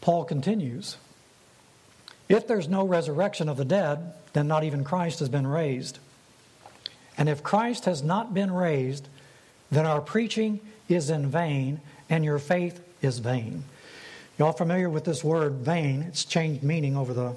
Paul 0.00 0.24
continues 0.24 0.96
If 2.28 2.46
there's 2.46 2.68
no 2.68 2.86
resurrection 2.86 3.48
of 3.48 3.56
the 3.56 3.64
dead, 3.64 4.12
then 4.32 4.46
not 4.48 4.64
even 4.64 4.84
Christ 4.84 5.18
has 5.20 5.28
been 5.28 5.46
raised. 5.46 5.98
And 7.16 7.28
if 7.28 7.42
Christ 7.42 7.84
has 7.84 8.02
not 8.02 8.34
been 8.34 8.52
raised, 8.52 9.08
then 9.70 9.86
our 9.86 10.00
preaching 10.00 10.60
is 10.88 11.10
in 11.10 11.28
vain 11.28 11.80
and 12.10 12.24
your 12.24 12.38
faith 12.38 12.80
is 13.02 13.18
vain. 13.18 13.64
Y'all 14.38 14.52
familiar 14.52 14.90
with 14.90 15.04
this 15.04 15.22
word 15.22 15.52
vain? 15.54 16.02
It's 16.02 16.24
changed 16.24 16.62
meaning 16.62 16.96
over 16.96 17.14
the 17.14 17.34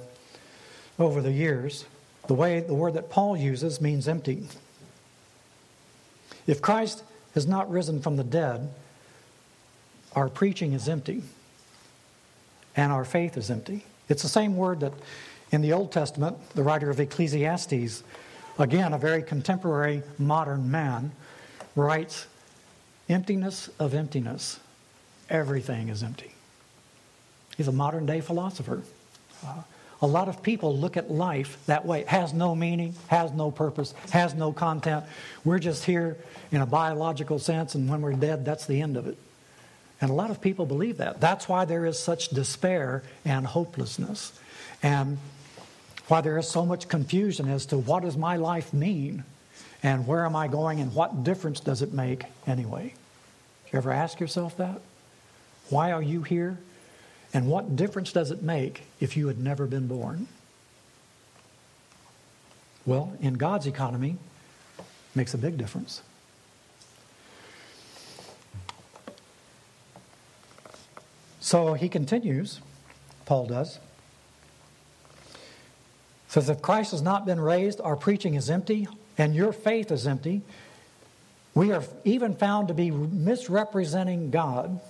over 0.99 1.21
the 1.21 1.31
years. 1.31 1.85
The 2.27 2.33
way 2.33 2.59
the 2.59 2.73
word 2.73 2.95
that 2.95 3.09
Paul 3.09 3.37
uses 3.37 3.79
means 3.79 4.07
empty. 4.07 4.47
If 6.47 6.61
Christ 6.61 7.03
has 7.33 7.45
not 7.45 7.69
risen 7.69 8.01
from 8.01 8.15
the 8.15 8.23
dead, 8.23 8.73
our 10.15 10.29
preaching 10.29 10.73
is 10.73 10.89
empty 10.89 11.21
and 12.75 12.91
our 12.91 13.05
faith 13.05 13.37
is 13.37 13.51
empty. 13.51 13.85
It's 14.09 14.23
the 14.23 14.29
same 14.29 14.55
word 14.55 14.79
that 14.79 14.93
in 15.51 15.61
the 15.61 15.73
Old 15.73 15.91
Testament, 15.91 16.37
the 16.55 16.63
writer 16.63 16.89
of 16.89 16.99
Ecclesiastes, 16.99 18.03
again, 18.57 18.93
a 18.93 18.97
very 18.97 19.21
contemporary 19.21 20.03
modern 20.17 20.71
man, 20.71 21.11
writes 21.75 22.27
emptiness 23.09 23.69
of 23.79 23.93
emptiness. 23.93 24.59
Everything 25.29 25.89
is 25.89 26.03
empty. 26.03 26.33
He's 27.55 27.67
a 27.67 27.71
modern 27.71 28.05
day 28.05 28.21
philosopher. 28.21 28.83
Uh, 29.45 29.61
a 30.01 30.07
lot 30.07 30.29
of 30.29 30.43
people 30.43 30.77
look 30.77 30.95
at 30.97 31.09
life 31.09 31.57
that 31.65 31.85
way. 31.85 32.01
It 32.01 32.07
has 32.07 32.33
no 32.33 32.55
meaning, 32.55 32.93
has 33.07 33.31
no 33.31 33.49
purpose, 33.49 33.93
has 34.11 34.33
no 34.35 34.53
content. 34.53 35.05
We're 35.43 35.59
just 35.59 35.85
here 35.85 36.17
in 36.51 36.61
a 36.61 36.65
biological 36.65 37.39
sense, 37.39 37.75
and 37.75 37.89
when 37.89 38.01
we're 38.01 38.13
dead, 38.13 38.45
that's 38.45 38.65
the 38.67 38.81
end 38.81 38.97
of 38.97 39.07
it. 39.07 39.17
And 39.99 40.11
a 40.11 40.13
lot 40.13 40.29
of 40.29 40.41
people 40.41 40.65
believe 40.65 40.97
that. 40.97 41.19
That's 41.19 41.49
why 41.49 41.65
there 41.65 41.85
is 41.85 41.97
such 41.97 42.29
despair 42.29 43.03
and 43.25 43.47
hopelessness. 43.47 44.39
And 44.83 45.17
why 46.07 46.21
there 46.21 46.37
is 46.37 46.47
so 46.47 46.65
much 46.65 46.87
confusion 46.87 47.49
as 47.49 47.65
to 47.67 47.77
what 47.77 48.03
does 48.03 48.15
my 48.15 48.37
life 48.37 48.73
mean 48.73 49.23
and 49.83 50.07
where 50.07 50.25
am 50.25 50.35
I 50.35 50.47
going 50.47 50.79
and 50.79 50.93
what 50.93 51.23
difference 51.23 51.59
does 51.59 51.81
it 51.81 51.93
make 51.93 52.23
anyway? 52.45 52.93
You 53.71 53.77
ever 53.77 53.91
ask 53.91 54.19
yourself 54.19 54.57
that? 54.57 54.81
Why 55.69 55.91
are 55.91 56.01
you 56.01 56.21
here? 56.21 56.57
And 57.37 57.45
what 57.45 57.75
difference 57.75 58.11
does 58.11 58.31
it 58.31 58.41
make 58.41 58.81
if 58.99 59.15
you 59.15 59.27
had 59.27 59.37
never 59.37 59.67
been 59.67 59.85
born? 59.85 60.27
Well, 62.83 63.15
in 63.21 63.35
God's 63.35 63.67
economy, 63.67 64.17
makes 65.13 65.35
a 65.35 65.37
big 65.37 65.55
difference. 65.55 66.01
So 71.39 71.75
he 71.75 71.87
continues, 71.89 72.59
Paul 73.27 73.45
does. 73.45 73.77
Says, 76.29 76.49
if 76.49 76.59
Christ 76.63 76.89
has 76.89 77.03
not 77.03 77.27
been 77.27 77.39
raised, 77.39 77.79
our 77.81 77.95
preaching 77.95 78.33
is 78.33 78.49
empty 78.49 78.87
and 79.15 79.35
your 79.35 79.53
faith 79.53 79.91
is 79.91 80.07
empty. 80.07 80.41
We 81.53 81.71
are 81.71 81.83
even 82.03 82.33
found 82.33 82.69
to 82.69 82.73
be 82.73 82.89
misrepresenting 82.89 84.31
God 84.31 84.81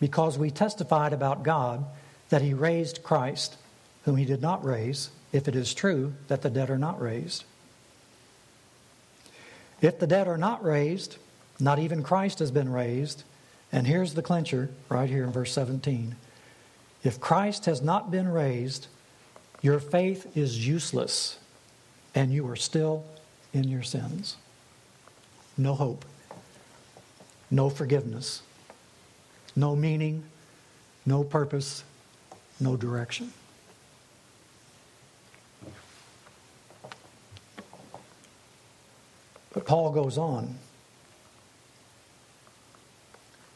because 0.00 0.38
we 0.38 0.50
testified 0.50 1.12
about 1.12 1.42
God 1.42 1.84
that 2.28 2.42
he 2.42 2.54
raised 2.54 3.02
Christ, 3.02 3.56
whom 4.04 4.16
he 4.16 4.24
did 4.24 4.42
not 4.42 4.64
raise, 4.64 5.10
if 5.32 5.48
it 5.48 5.56
is 5.56 5.74
true 5.74 6.14
that 6.28 6.42
the 6.42 6.50
dead 6.50 6.70
are 6.70 6.78
not 6.78 7.00
raised. 7.00 7.44
If 9.80 9.98
the 9.98 10.06
dead 10.06 10.26
are 10.26 10.38
not 10.38 10.64
raised, 10.64 11.18
not 11.60 11.78
even 11.78 12.02
Christ 12.02 12.38
has 12.38 12.50
been 12.50 12.72
raised. 12.72 13.24
And 13.72 13.86
here's 13.86 14.14
the 14.14 14.22
clincher 14.22 14.70
right 14.88 15.08
here 15.08 15.24
in 15.24 15.32
verse 15.32 15.52
17. 15.52 16.16
If 17.02 17.20
Christ 17.20 17.66
has 17.66 17.82
not 17.82 18.10
been 18.10 18.28
raised, 18.28 18.88
your 19.62 19.78
faith 19.78 20.36
is 20.36 20.66
useless 20.66 21.38
and 22.14 22.32
you 22.32 22.48
are 22.48 22.56
still 22.56 23.04
in 23.52 23.64
your 23.64 23.82
sins. 23.82 24.36
No 25.58 25.74
hope, 25.74 26.04
no 27.50 27.70
forgiveness, 27.70 28.42
no 29.56 29.74
meaning, 29.74 30.22
no 31.06 31.24
purpose, 31.24 31.82
no 32.60 32.76
direction. 32.76 33.32
But 39.52 39.64
Paul 39.64 39.90
goes 39.90 40.18
on. 40.18 40.56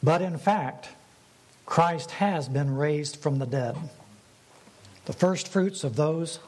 But 0.01 0.23
in 0.23 0.39
fact, 0.39 0.89
Christ 1.67 2.11
has 2.11 2.49
been 2.49 2.75
raised 2.75 3.17
from 3.17 3.37
the 3.37 3.45
dead, 3.45 3.77
the 5.05 5.13
first 5.13 5.47
fruits 5.47 5.83
of 5.83 5.95
those 5.95 6.39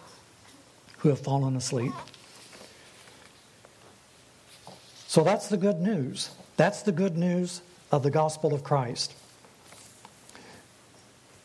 who 0.98 1.10
have 1.10 1.20
fallen 1.20 1.56
asleep. 1.56 1.94
So 5.08 5.24
that's 5.24 5.50
the 5.50 5.58
good 5.58 5.80
news. 5.80 6.32
That's 6.58 6.82
the 6.82 6.92
good 6.92 7.16
news 7.16 7.62
of 7.92 8.02
the 8.02 8.10
gospel 8.10 8.56
of 8.56 8.64
Christ. 8.64 9.14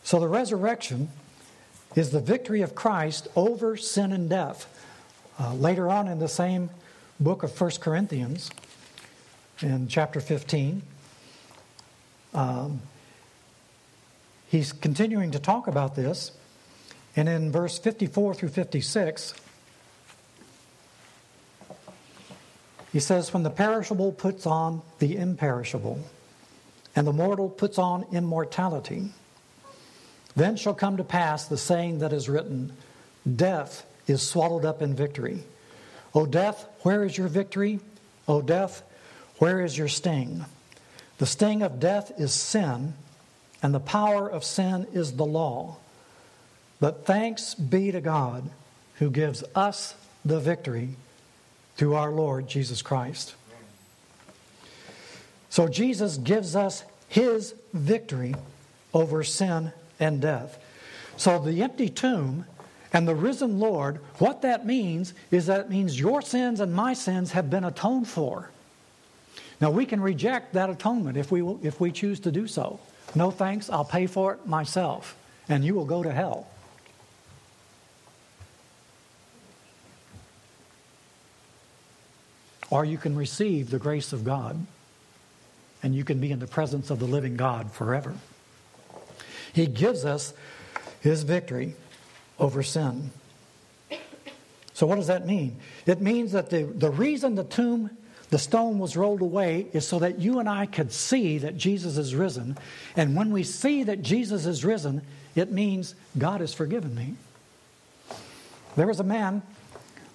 So 0.08 0.18
the 0.18 0.26
resurrection 0.26 1.10
is 1.94 2.12
the 2.12 2.20
victory 2.20 2.62
of 2.62 2.74
Christ 2.74 3.28
over 3.36 3.76
sin 3.76 4.10
and 4.10 4.26
death. 4.30 4.66
Uh, 5.38 5.52
later 5.52 5.90
on 5.90 6.08
in 6.08 6.18
the 6.18 6.28
same 6.28 6.70
book 7.20 7.42
of 7.42 7.60
1 7.60 7.72
Corinthians, 7.72 8.50
in 9.60 9.86
chapter 9.86 10.18
15, 10.18 10.80
um, 12.32 12.80
he's 14.46 14.72
continuing 14.72 15.30
to 15.32 15.38
talk 15.38 15.66
about 15.66 15.94
this. 15.94 16.32
And 17.14 17.28
in 17.28 17.52
verse 17.52 17.78
54 17.78 18.32
through 18.32 18.48
56, 18.48 19.34
He 22.94 23.00
says, 23.00 23.34
When 23.34 23.42
the 23.42 23.50
perishable 23.50 24.12
puts 24.12 24.46
on 24.46 24.80
the 25.00 25.18
imperishable, 25.18 26.00
and 26.96 27.06
the 27.06 27.12
mortal 27.12 27.50
puts 27.50 27.76
on 27.76 28.06
immortality, 28.10 29.10
then 30.38 30.56
shall 30.56 30.74
come 30.74 30.96
to 30.96 31.04
pass 31.04 31.46
the 31.46 31.56
saying 31.56 31.98
that 31.98 32.12
is 32.12 32.28
written 32.28 32.72
Death 33.36 33.84
is 34.06 34.22
swallowed 34.22 34.64
up 34.64 34.80
in 34.80 34.94
victory. 34.94 35.42
O 36.14 36.26
death, 36.26 36.66
where 36.82 37.04
is 37.04 37.16
your 37.16 37.28
victory? 37.28 37.80
O 38.26 38.40
death, 38.40 38.82
where 39.38 39.60
is 39.60 39.76
your 39.76 39.88
sting? 39.88 40.44
The 41.18 41.26
sting 41.26 41.62
of 41.62 41.80
death 41.80 42.12
is 42.18 42.32
sin, 42.32 42.94
and 43.62 43.74
the 43.74 43.80
power 43.80 44.28
of 44.28 44.44
sin 44.44 44.86
is 44.92 45.12
the 45.12 45.26
law. 45.26 45.76
But 46.80 47.04
thanks 47.04 47.54
be 47.54 47.90
to 47.92 48.00
God 48.00 48.48
who 48.94 49.10
gives 49.10 49.44
us 49.54 49.94
the 50.24 50.40
victory 50.40 50.90
through 51.76 51.94
our 51.94 52.10
Lord 52.10 52.48
Jesus 52.48 52.82
Christ. 52.82 53.34
So 55.50 55.68
Jesus 55.68 56.18
gives 56.18 56.54
us 56.54 56.84
his 57.08 57.54
victory 57.72 58.34
over 58.92 59.24
sin 59.24 59.72
and 60.00 60.20
death. 60.20 60.58
So 61.16 61.38
the 61.38 61.62
empty 61.62 61.88
tomb 61.88 62.44
and 62.92 63.06
the 63.06 63.14
risen 63.14 63.58
Lord, 63.58 63.96
what 64.18 64.42
that 64.42 64.64
means 64.64 65.12
is 65.30 65.46
that 65.46 65.60
it 65.60 65.70
means 65.70 65.98
your 65.98 66.22
sins 66.22 66.60
and 66.60 66.72
my 66.72 66.94
sins 66.94 67.32
have 67.32 67.50
been 67.50 67.64
atoned 67.64 68.08
for. 68.08 68.50
Now 69.60 69.70
we 69.70 69.84
can 69.84 70.00
reject 70.00 70.54
that 70.54 70.70
atonement 70.70 71.16
if 71.16 71.30
we, 71.30 71.42
if 71.62 71.80
we 71.80 71.90
choose 71.90 72.20
to 72.20 72.32
do 72.32 72.46
so. 72.46 72.78
No 73.14 73.30
thanks, 73.30 73.68
I'll 73.68 73.84
pay 73.84 74.06
for 74.06 74.34
it 74.34 74.46
myself, 74.46 75.16
and 75.48 75.64
you 75.64 75.74
will 75.74 75.84
go 75.84 76.02
to 76.02 76.12
hell. 76.12 76.46
Or 82.70 82.84
you 82.84 82.98
can 82.98 83.16
receive 83.16 83.70
the 83.70 83.78
grace 83.78 84.12
of 84.12 84.24
God 84.24 84.66
and 85.82 85.94
you 85.94 86.04
can 86.04 86.20
be 86.20 86.30
in 86.32 86.38
the 86.38 86.46
presence 86.46 86.90
of 86.90 86.98
the 86.98 87.06
living 87.06 87.36
God 87.36 87.72
forever. 87.72 88.14
He 89.58 89.66
gives 89.66 90.04
us 90.04 90.34
his 91.00 91.24
victory 91.24 91.74
over 92.38 92.62
sin. 92.62 93.10
So, 94.72 94.86
what 94.86 94.94
does 94.94 95.08
that 95.08 95.26
mean? 95.26 95.56
It 95.84 96.00
means 96.00 96.30
that 96.30 96.48
the, 96.48 96.62
the 96.62 96.90
reason 96.90 97.34
the 97.34 97.42
tomb, 97.42 97.90
the 98.30 98.38
stone 98.38 98.78
was 98.78 98.96
rolled 98.96 99.20
away, 99.20 99.66
is 99.72 99.84
so 99.84 99.98
that 99.98 100.20
you 100.20 100.38
and 100.38 100.48
I 100.48 100.66
could 100.66 100.92
see 100.92 101.38
that 101.38 101.56
Jesus 101.56 101.98
is 101.98 102.14
risen. 102.14 102.56
And 102.94 103.16
when 103.16 103.32
we 103.32 103.42
see 103.42 103.82
that 103.82 104.00
Jesus 104.00 104.46
is 104.46 104.64
risen, 104.64 105.02
it 105.34 105.50
means 105.50 105.96
God 106.16 106.40
has 106.40 106.54
forgiven 106.54 106.94
me. 106.94 107.14
There 108.76 108.86
was 108.86 109.00
a 109.00 109.04
man 109.04 109.42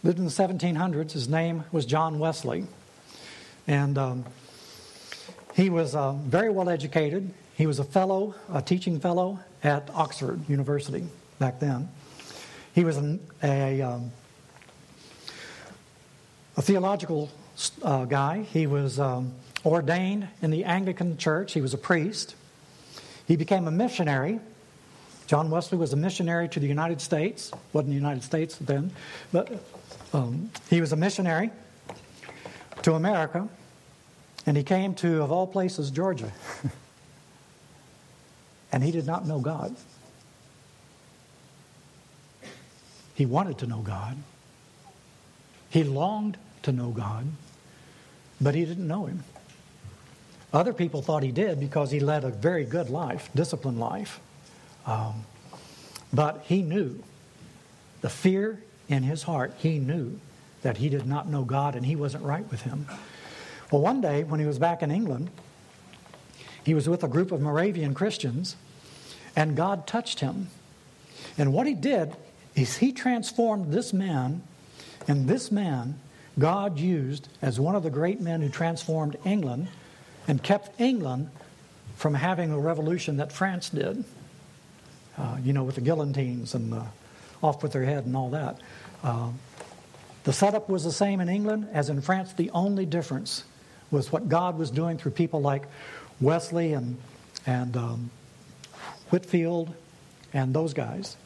lived 0.03 0.19
in 0.19 0.23
the 0.23 0.31
1700s. 0.31 1.11
His 1.11 1.27
name 1.27 1.65
was 1.73 1.85
John 1.85 2.17
Wesley. 2.17 2.65
And 3.67 3.97
um, 3.97 4.23
he 5.53 5.69
was 5.69 5.95
uh, 5.95 6.13
very 6.13 6.49
well 6.49 6.69
educated. 6.69 7.33
He 7.55 7.67
was 7.67 7.79
a 7.79 7.83
fellow, 7.83 8.35
a 8.51 8.61
teaching 8.61 8.99
fellow 8.99 9.39
at 9.63 9.89
Oxford 9.93 10.47
University 10.49 11.05
back 11.39 11.59
then. 11.59 11.89
He 12.73 12.83
was 12.83 12.97
an, 12.97 13.19
a, 13.43 13.81
um, 13.81 14.11
a 16.57 16.61
theological 16.61 17.29
uh, 17.83 18.05
guy. 18.05 18.41
He 18.51 18.65
was 18.65 18.99
um, 18.99 19.33
ordained 19.63 20.27
in 20.41 20.49
the 20.49 20.63
Anglican 20.63 21.17
Church. 21.17 21.53
He 21.53 21.61
was 21.61 21.75
a 21.75 21.77
priest. 21.77 22.35
He 23.27 23.35
became 23.35 23.67
a 23.67 23.71
missionary. 23.71 24.39
John 25.27 25.51
Wesley 25.51 25.77
was 25.77 25.93
a 25.93 25.95
missionary 25.95 26.49
to 26.49 26.59
the 26.59 26.67
United 26.67 27.01
States. 27.01 27.51
wasn't 27.71 27.89
the 27.89 27.95
United 27.95 28.23
States 28.23 28.57
then, 28.57 28.91
but 29.31 29.51
um, 30.11 30.49
he 30.69 30.81
was 30.81 30.91
a 30.91 30.95
missionary 30.95 31.51
to 32.81 32.95
America, 32.95 33.47
and 34.45 34.57
he 34.57 34.63
came 34.63 34.95
to, 34.95 35.21
of 35.21 35.31
all 35.31 35.47
places, 35.47 35.91
Georgia. 35.91 36.31
and 38.73 38.83
he 38.83 38.91
did 38.91 39.05
not 39.05 39.25
know 39.25 39.39
God. 39.39 39.75
He 43.15 43.25
wanted 43.25 43.59
to 43.59 43.67
know 43.67 43.79
God. 43.79 44.17
He 45.69 45.83
longed 45.83 46.37
to 46.63 46.71
know 46.71 46.89
God, 46.89 47.27
but 48.41 48.55
he 48.55 48.65
didn't 48.65 48.87
know 48.87 49.05
Him. 49.05 49.23
Other 50.51 50.73
people 50.73 51.01
thought 51.01 51.23
he 51.23 51.31
did 51.31 51.59
because 51.59 51.89
he 51.89 51.99
led 51.99 52.23
a 52.23 52.29
very 52.29 52.63
good 52.63 52.91
life, 52.91 53.29
disciplined 53.33 53.79
life. 53.79 54.19
Um, 54.85 55.25
but 56.13 56.43
he 56.45 56.61
knew 56.61 57.03
the 58.01 58.09
fear 58.09 58.61
in 58.87 59.01
his 59.01 59.23
heart, 59.23 59.53
he 59.57 59.79
knew 59.79 60.19
that 60.61 60.77
he 60.77 60.89
did 60.89 61.07
not 61.07 61.27
know 61.27 61.43
God 61.43 61.75
and 61.75 61.85
he 61.85 61.95
wasn't 61.95 62.23
right 62.23 62.49
with 62.51 62.61
him. 62.61 62.85
Well, 63.71 63.81
one 63.81 63.99
day 63.99 64.23
when 64.23 64.39
he 64.39 64.45
was 64.45 64.59
back 64.59 64.83
in 64.83 64.91
England, 64.91 65.31
he 66.63 66.75
was 66.75 66.87
with 66.87 67.03
a 67.03 67.07
group 67.07 67.31
of 67.31 67.41
Moravian 67.41 67.95
Christians, 67.95 68.55
and 69.35 69.55
God 69.55 69.87
touched 69.87 70.19
him. 70.19 70.47
And 71.37 71.53
what 71.53 71.67
he 71.67 71.73
did, 71.73 72.15
is 72.55 72.77
he 72.77 72.91
transformed 72.91 73.73
this 73.73 73.93
man, 73.93 74.43
and 75.07 75.27
this 75.27 75.51
man 75.51 75.99
God 76.37 76.79
used 76.79 77.29
as 77.41 77.59
one 77.59 77.75
of 77.75 77.83
the 77.83 77.89
great 77.89 78.19
men 78.19 78.41
who 78.41 78.49
transformed 78.49 79.17
England 79.25 79.67
and 80.27 80.41
kept 80.41 80.79
England 80.79 81.29
from 81.95 82.13
having 82.13 82.51
a 82.51 82.59
revolution 82.59 83.17
that 83.17 83.31
France 83.31 83.69
did. 83.69 84.03
Uh, 85.17 85.37
you 85.43 85.53
know, 85.53 85.63
with 85.63 85.75
the 85.75 85.81
guillotines 85.81 86.55
and 86.55 86.73
the 86.73 86.83
off 87.43 87.61
with 87.61 87.73
their 87.73 87.83
head 87.83 88.05
and 88.05 88.15
all 88.15 88.31
that. 88.31 88.57
Uh, 89.03 89.29
the 90.23 90.33
setup 90.33 90.69
was 90.69 90.83
the 90.83 90.91
same 90.91 91.19
in 91.19 91.29
England 91.29 91.67
as 91.73 91.89
in 91.89 92.01
France. 92.01 92.33
The 92.33 92.49
only 92.51 92.85
difference 92.85 93.43
was 93.91 94.11
what 94.11 94.29
God 94.29 94.57
was 94.57 94.71
doing 94.71 94.97
through 94.97 95.11
people 95.11 95.41
like 95.41 95.63
Wesley 96.21 96.73
and, 96.73 96.97
and 97.45 97.75
um, 97.77 98.11
Whitefield 99.13 99.71
and 100.33 100.55
those 100.55 100.73
guys. 100.73 101.17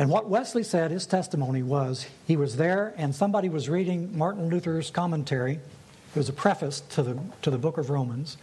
And 0.00 0.10
what 0.10 0.28
Wesley 0.28 0.64
said, 0.64 0.90
his 0.90 1.06
testimony 1.06 1.62
was 1.62 2.08
he 2.26 2.36
was 2.36 2.56
there 2.56 2.92
and 2.96 3.14
somebody 3.14 3.48
was 3.48 3.68
reading 3.68 4.18
Martin 4.18 4.48
Luther's 4.48 4.90
commentary. 4.90 5.54
It 5.54 6.18
was 6.18 6.28
a 6.28 6.32
preface 6.32 6.80
to 6.80 7.04
the, 7.04 7.18
to 7.42 7.50
the 7.50 7.58
book 7.58 7.78
of 7.78 7.88
Romans. 7.88 8.36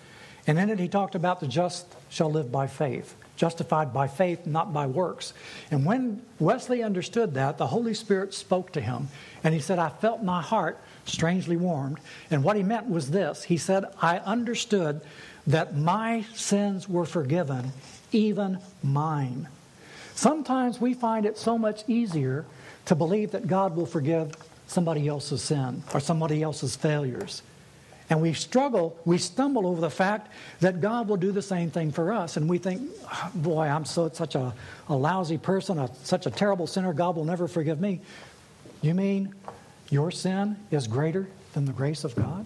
And 0.48 0.58
in 0.58 0.70
it, 0.70 0.80
he 0.80 0.88
talked 0.88 1.16
about 1.16 1.42
the 1.42 1.48
just 1.48 1.86
shall 2.10 2.32
live 2.32 2.50
by 2.50 2.68
faith, 2.68 3.14
justified 3.36 3.94
by 3.94 4.08
faith, 4.08 4.46
not 4.46 4.72
by 4.72 4.86
works. 4.86 5.34
And 5.70 5.86
when 5.86 6.22
Wesley 6.40 6.82
understood 6.82 7.34
that, 7.34 7.58
the 7.58 7.68
Holy 7.68 7.94
Spirit 7.94 8.34
spoke 8.34 8.72
to 8.72 8.82
him. 8.82 9.10
And 9.44 9.54
he 9.54 9.60
said, 9.60 9.80
I 9.80 9.90
felt 9.90 10.24
my 10.24 10.42
heart 10.42 10.80
strangely 11.06 11.58
warmed. 11.58 12.00
And 12.32 12.44
what 12.44 12.56
he 12.56 12.64
meant 12.64 12.90
was 12.90 13.12
this 13.12 13.44
He 13.44 13.58
said, 13.58 13.86
I 14.02 14.20
understood 14.20 15.02
that 15.48 15.76
my 15.76 16.26
sins 16.34 16.88
were 16.88 17.06
forgiven, 17.06 17.72
even 18.12 18.60
mine. 18.82 19.48
Sometimes 20.16 20.80
we 20.80 20.94
find 20.94 21.26
it 21.26 21.38
so 21.38 21.58
much 21.58 21.84
easier 21.88 22.46
to 22.86 22.96
believe 22.96 23.32
that 23.32 23.48
God 23.48 23.76
will 23.76 23.86
forgive 23.86 24.32
somebody 24.68 25.08
else's 25.08 25.42
sin 25.42 25.84
or 25.94 26.00
somebody 26.00 26.42
else's 26.42 26.76
failures. 26.76 27.42
And 28.10 28.22
we 28.22 28.34
struggle, 28.34 28.98
we 29.06 29.18
stumble 29.18 29.66
over 29.66 29.82
the 29.82 29.90
fact 29.90 30.30
that 30.60 30.82
God 30.82 31.08
will 31.08 31.18
do 31.18 31.32
the 31.32 31.42
same 31.42 31.72
thing 31.72 31.92
for 31.92 32.12
us. 32.12 32.38
And 32.38 32.50
we 32.50 32.58
think, 32.58 32.90
boy, 33.34 33.66
I'm 33.66 33.86
so, 33.86 34.10
such 34.10 34.36
a, 34.36 34.54
a 34.90 34.96
lousy 34.96 35.38
person, 35.38 35.80
a, 35.80 35.90
such 36.04 36.26
a 36.26 36.30
terrible 36.30 36.68
sinner, 36.68 36.94
God 36.94 37.16
will 37.16 37.26
never 37.26 37.48
forgive 37.48 37.80
me. 37.80 38.02
You 38.82 38.94
mean 38.94 39.34
your 39.94 40.12
sin 40.12 40.58
is 40.72 40.88
greater 40.88 41.28
than 41.54 41.66
the 41.66 41.72
grace 41.72 42.04
of 42.04 42.16
God? 42.16 42.46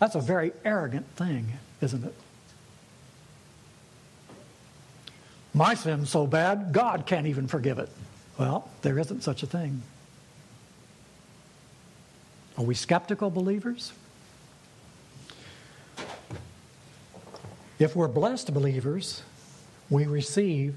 That's 0.00 0.14
a 0.14 0.20
very 0.20 0.52
arrogant 0.64 1.06
thing, 1.16 1.52
isn't 1.80 2.04
it? 2.04 2.14
My 5.54 5.74
sin's 5.74 6.10
so 6.10 6.26
bad, 6.26 6.72
God 6.72 7.06
can't 7.06 7.26
even 7.26 7.46
forgive 7.46 7.78
it. 7.78 7.88
Well, 8.38 8.68
there 8.82 8.98
isn't 8.98 9.22
such 9.22 9.42
a 9.42 9.46
thing. 9.46 9.82
Are 12.56 12.64
we 12.64 12.74
skeptical 12.74 13.30
believers? 13.30 13.92
If 17.78 17.94
we're 17.94 18.08
blessed 18.08 18.52
believers, 18.52 19.22
we 19.88 20.06
receive 20.06 20.76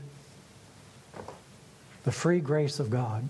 the 2.04 2.12
free 2.12 2.40
grace 2.40 2.80
of 2.80 2.90
God 2.90 3.28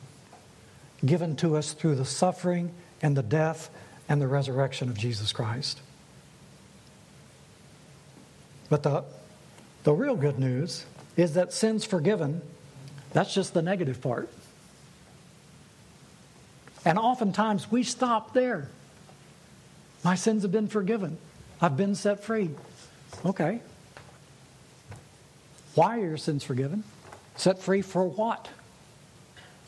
given 1.05 1.35
to 1.37 1.55
us 1.55 1.73
through 1.73 1.95
the 1.95 2.05
suffering 2.05 2.71
and 3.01 3.15
the 3.17 3.23
death 3.23 3.69
and 4.07 4.21
the 4.21 4.27
resurrection 4.27 4.89
of 4.89 4.97
Jesus 4.97 5.31
Christ. 5.31 5.79
But 8.69 8.83
the, 8.83 9.03
the 9.83 9.93
real 9.93 10.15
good 10.15 10.39
news 10.39 10.85
is 11.17 11.33
that 11.33 11.53
sin's 11.53 11.83
forgiven, 11.83 12.41
that's 13.11 13.33
just 13.33 13.53
the 13.53 13.61
negative 13.61 14.01
part. 14.01 14.29
And 16.85 16.97
oftentimes 16.97 17.69
we 17.71 17.83
stop 17.83 18.33
there. 18.33 18.69
My 20.03 20.15
sins 20.15 20.43
have 20.43 20.51
been 20.51 20.67
forgiven. 20.67 21.17
I've 21.61 21.77
been 21.77 21.95
set 21.95 22.23
free. 22.23 22.49
Okay. 23.25 23.61
Why 25.75 25.99
are 25.99 26.05
your 26.05 26.17
sins 26.17 26.43
forgiven? 26.43 26.83
Set 27.35 27.59
free 27.59 27.81
for 27.81 28.05
what? 28.05 28.49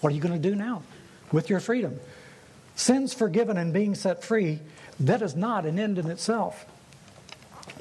What 0.02 0.12
are 0.12 0.16
you 0.16 0.22
going 0.22 0.42
to 0.42 0.50
do 0.50 0.56
now 0.56 0.84
with 1.34 1.50
your 1.50 1.60
freedom? 1.60 2.00
Sins 2.76 3.14
forgiven 3.14 3.58
and 3.58 3.74
being 3.74 3.96
set 3.96 4.24
free, 4.24 4.60
that 5.02 5.22
is 5.22 5.36
not 5.36 5.66
an 5.66 5.78
end 5.78 5.98
in 5.98 6.10
itself. 6.10 6.66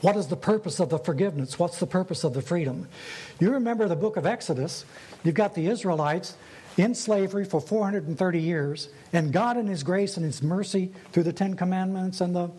What 0.00 0.16
is 0.16 0.26
the 0.26 0.36
purpose 0.36 0.80
of 0.80 0.90
the 0.90 0.98
forgiveness? 0.98 1.58
What's 1.58 1.78
the 1.78 1.86
purpose 1.86 2.24
of 2.24 2.34
the 2.34 2.42
freedom? 2.42 2.88
You 3.38 3.52
remember 3.52 3.86
the 3.86 3.96
book 3.96 4.16
of 4.16 4.26
Exodus. 4.26 4.84
You've 5.22 5.36
got 5.36 5.54
the 5.54 5.68
Israelites 5.68 6.36
in 6.76 6.94
slavery 6.94 7.44
for 7.44 7.60
430 7.60 8.40
years, 8.40 8.88
and 9.12 9.32
God, 9.32 9.56
in 9.56 9.66
His 9.66 9.82
grace 9.82 10.16
and 10.16 10.24
His 10.24 10.42
mercy, 10.42 10.90
through 11.12 11.24
the 11.24 11.32
Ten 11.32 11.54
Commandments 11.54 12.20
and 12.20 12.34
the, 12.34 12.50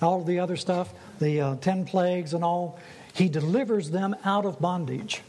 all 0.00 0.22
the 0.22 0.38
other 0.38 0.56
stuff, 0.56 0.92
the 1.18 1.40
uh, 1.40 1.56
ten 1.56 1.84
plagues 1.84 2.34
and 2.34 2.44
all, 2.44 2.78
He 3.14 3.28
delivers 3.28 3.90
them 3.90 4.14
out 4.24 4.44
of 4.44 4.60
bondage. 4.60 5.22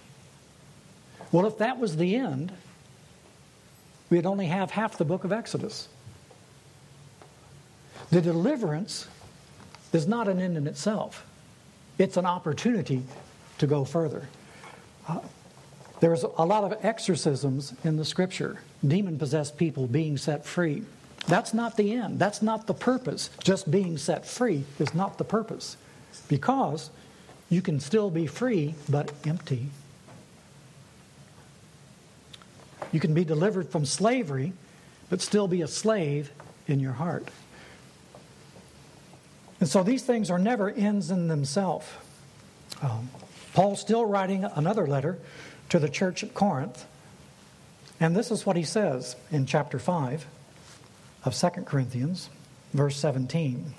Well, 1.31 1.45
if 1.45 1.57
that 1.59 1.79
was 1.79 1.97
the 1.97 2.15
end, 2.15 2.51
we'd 4.09 4.25
only 4.25 4.47
have 4.47 4.71
half 4.71 4.97
the 4.97 5.05
book 5.05 5.23
of 5.23 5.31
Exodus. 5.31 5.87
The 8.11 8.21
deliverance 8.21 9.07
is 9.93 10.07
not 10.07 10.27
an 10.27 10.39
end 10.39 10.57
in 10.57 10.67
itself 10.67 11.25
it's 11.99 12.15
an 12.17 12.25
opportunity 12.25 13.03
to 13.59 13.67
go 13.67 13.85
further. 13.85 14.27
Uh, 15.07 15.19
there's 15.99 16.23
a 16.23 16.45
lot 16.45 16.63
of 16.63 16.83
exorcisms 16.83 17.73
in 17.83 17.97
the 17.97 18.05
scripture, 18.05 18.61
demon 18.87 19.19
possessed 19.19 19.57
people 19.57 19.85
being 19.85 20.17
set 20.17 20.45
free. 20.45 20.83
That's 21.27 21.53
not 21.53 21.75
the 21.75 21.93
end. 21.93 22.17
That's 22.17 22.41
not 22.41 22.65
the 22.65 22.73
purpose. 22.73 23.29
Just 23.43 23.69
being 23.69 23.97
set 23.97 24.25
free 24.25 24.63
is 24.79 24.95
not 24.95 25.17
the 25.17 25.25
purpose. 25.25 25.75
Because 26.29 26.89
you 27.49 27.61
can 27.61 27.81
still 27.81 28.09
be 28.09 28.25
free 28.25 28.75
but 28.87 29.11
empty. 29.25 29.67
You 32.91 32.99
can 32.99 33.13
be 33.13 33.23
delivered 33.23 33.69
from 33.69 33.85
slavery 33.85 34.53
but 35.09 35.21
still 35.21 35.47
be 35.47 35.61
a 35.61 35.67
slave 35.67 36.31
in 36.67 36.79
your 36.79 36.93
heart. 36.93 37.27
And 39.59 39.67
so 39.67 39.83
these 39.83 40.03
things 40.03 40.29
are 40.29 40.39
never 40.39 40.69
ends 40.69 41.11
in 41.11 41.27
themselves. 41.27 41.87
Um, 42.81 43.09
Paul's 43.53 43.81
still 43.81 44.05
writing 44.05 44.43
another 44.43 44.87
letter 44.87 45.19
to 45.69 45.79
the 45.79 45.89
church 45.89 46.23
at 46.23 46.33
Corinth. 46.33 46.85
And 47.99 48.15
this 48.15 48.31
is 48.31 48.45
what 48.45 48.55
he 48.55 48.63
says 48.63 49.15
in 49.31 49.45
chapter 49.45 49.79
5 49.79 50.25
of 51.25 51.35
2 51.35 51.49
Corinthians, 51.63 52.29
verse 52.73 52.95
17. 52.95 53.73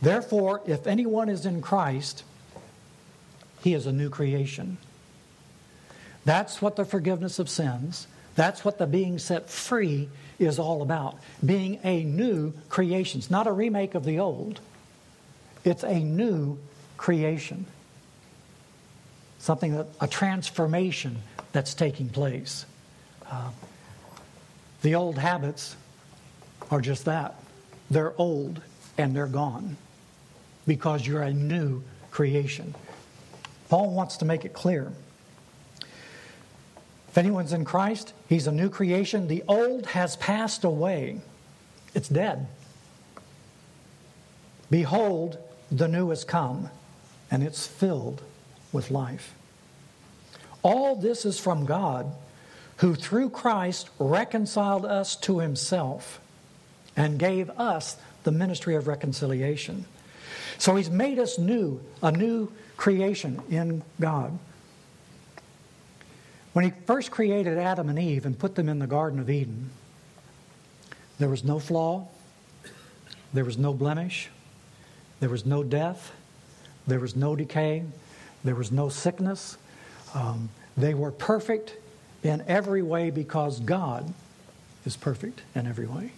Therefore, 0.00 0.60
if 0.66 0.86
anyone 0.86 1.28
is 1.28 1.46
in 1.46 1.62
Christ, 1.62 2.22
he 3.62 3.74
is 3.74 3.86
a 3.86 3.92
new 3.92 4.10
creation. 4.10 4.78
That's 6.24 6.62
what 6.62 6.76
the 6.76 6.84
forgiveness 6.84 7.38
of 7.38 7.48
sins, 7.48 8.06
that's 8.34 8.64
what 8.64 8.78
the 8.78 8.86
being 8.86 9.18
set 9.18 9.50
free 9.50 10.08
is 10.38 10.58
all 10.58 10.82
about 10.82 11.18
being 11.44 11.78
a 11.84 12.02
new 12.04 12.52
creation. 12.68 13.18
It's 13.18 13.30
not 13.30 13.46
a 13.46 13.52
remake 13.52 13.94
of 13.94 14.04
the 14.04 14.18
old, 14.18 14.60
it's 15.64 15.82
a 15.82 15.98
new 15.98 16.58
creation. 16.96 17.66
Something 19.38 19.76
that, 19.76 19.86
a 20.00 20.06
transformation 20.06 21.18
that's 21.50 21.74
taking 21.74 22.08
place. 22.08 22.64
Uh, 23.28 23.50
the 24.82 24.94
old 24.94 25.18
habits 25.18 25.76
are 26.70 26.80
just 26.80 27.04
that 27.06 27.34
they're 27.90 28.14
old 28.18 28.60
and 28.96 29.14
they're 29.14 29.26
gone 29.26 29.76
because 30.66 31.06
you're 31.06 31.22
a 31.22 31.32
new 31.32 31.82
creation. 32.10 32.74
Paul 33.68 33.90
wants 33.90 34.18
to 34.18 34.24
make 34.24 34.44
it 34.44 34.52
clear 34.52 34.92
if 37.12 37.18
anyone's 37.18 37.52
in 37.52 37.66
Christ, 37.66 38.14
he's 38.26 38.46
a 38.46 38.52
new 38.52 38.70
creation. 38.70 39.28
The 39.28 39.44
old 39.46 39.84
has 39.84 40.16
passed 40.16 40.64
away, 40.64 41.20
it's 41.92 42.08
dead. 42.08 42.46
Behold, 44.70 45.36
the 45.70 45.88
new 45.88 46.08
has 46.08 46.24
come, 46.24 46.70
and 47.30 47.42
it's 47.42 47.66
filled 47.66 48.22
with 48.72 48.90
life. 48.90 49.34
All 50.62 50.96
this 50.96 51.26
is 51.26 51.38
from 51.38 51.66
God, 51.66 52.10
who 52.76 52.94
through 52.94 53.28
Christ 53.28 53.90
reconciled 53.98 54.86
us 54.86 55.14
to 55.16 55.40
himself 55.40 56.18
and 56.96 57.18
gave 57.18 57.50
us 57.50 57.98
the 58.24 58.32
ministry 58.32 58.74
of 58.74 58.88
reconciliation. 58.88 59.84
So 60.56 60.76
he's 60.76 60.88
made 60.88 61.18
us 61.18 61.38
new, 61.38 61.82
a 62.02 62.10
new 62.10 62.50
creation 62.78 63.42
in 63.50 63.82
God. 64.00 64.38
When 66.52 66.64
he 66.64 66.72
first 66.86 67.10
created 67.10 67.56
Adam 67.56 67.88
and 67.88 67.98
Eve 67.98 68.26
and 68.26 68.38
put 68.38 68.54
them 68.54 68.68
in 68.68 68.78
the 68.78 68.86
Garden 68.86 69.18
of 69.18 69.30
Eden, 69.30 69.70
there 71.18 71.28
was 71.28 71.44
no 71.44 71.58
flaw, 71.58 72.08
there 73.32 73.44
was 73.44 73.56
no 73.56 73.72
blemish, 73.72 74.28
there 75.20 75.30
was 75.30 75.46
no 75.46 75.62
death, 75.62 76.12
there 76.86 77.00
was 77.00 77.16
no 77.16 77.34
decay, 77.36 77.84
there 78.44 78.54
was 78.54 78.70
no 78.72 78.88
sickness, 78.88 79.56
um, 80.14 80.50
They 80.76 80.94
were 80.94 81.10
perfect 81.10 81.76
in 82.22 82.42
every 82.46 82.82
way 82.82 83.10
because 83.10 83.60
God 83.60 84.12
is 84.84 84.96
perfect 84.96 85.42
in 85.54 85.66
every 85.66 85.86
way. 85.86 86.12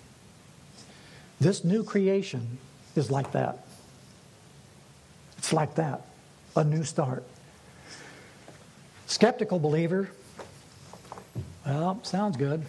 This 1.41 1.65
new 1.65 1.83
creation 1.83 2.59
is 2.95 3.11
like 3.11 3.33
that. 3.33 3.67
It's 5.39 5.53
like 5.53 5.75
that 5.75 6.03
a 6.57 6.65
new 6.65 6.85
start. 6.85 7.25
Skeptical 9.07 9.59
believer, 9.59 10.09
well, 11.67 12.01
sounds 12.03 12.37
good. 12.37 12.63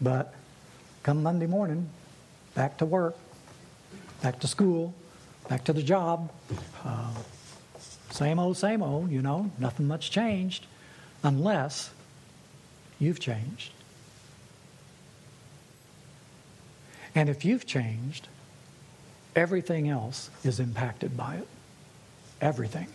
But 0.00 0.34
come 1.02 1.22
Monday 1.22 1.46
morning, 1.46 1.88
back 2.54 2.78
to 2.78 2.86
work, 2.86 3.16
back 4.22 4.38
to 4.40 4.46
school, 4.46 4.94
back 5.48 5.64
to 5.64 5.72
the 5.72 5.82
job. 5.82 6.30
Uh, 6.84 7.12
same 8.10 8.38
old, 8.38 8.56
same 8.56 8.82
old, 8.82 9.10
you 9.10 9.22
know, 9.22 9.50
nothing 9.58 9.86
much 9.86 10.10
changed 10.10 10.66
unless 11.22 11.90
you've 12.98 13.20
changed. 13.20 13.72
And 17.14 17.28
if 17.28 17.44
you've 17.44 17.66
changed, 17.66 18.28
everything 19.34 19.88
else 19.88 20.30
is 20.44 20.60
impacted 20.60 21.16
by 21.16 21.36
it. 21.36 21.48
Everything. 22.40 22.86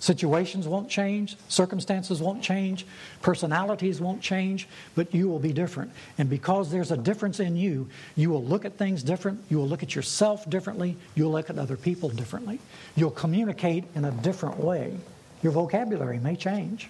Situations 0.00 0.66
won't 0.66 0.88
change, 0.88 1.36
circumstances 1.48 2.22
won't 2.22 2.42
change, 2.42 2.86
personalities 3.20 4.00
won't 4.00 4.22
change, 4.22 4.66
but 4.94 5.14
you 5.14 5.28
will 5.28 5.38
be 5.38 5.52
different. 5.52 5.92
And 6.16 6.28
because 6.28 6.70
there's 6.70 6.90
a 6.90 6.96
difference 6.96 7.38
in 7.38 7.54
you, 7.54 7.86
you 8.16 8.30
will 8.30 8.42
look 8.42 8.64
at 8.64 8.78
things 8.78 9.02
different, 9.02 9.44
you 9.50 9.58
will 9.58 9.68
look 9.68 9.82
at 9.82 9.94
yourself 9.94 10.48
differently, 10.48 10.96
you'll 11.14 11.32
look 11.32 11.50
at 11.50 11.58
other 11.58 11.76
people 11.76 12.08
differently. 12.08 12.58
You'll 12.96 13.10
communicate 13.10 13.84
in 13.94 14.06
a 14.06 14.10
different 14.10 14.56
way. 14.56 14.96
Your 15.42 15.52
vocabulary 15.52 16.18
may 16.18 16.34
change. 16.34 16.88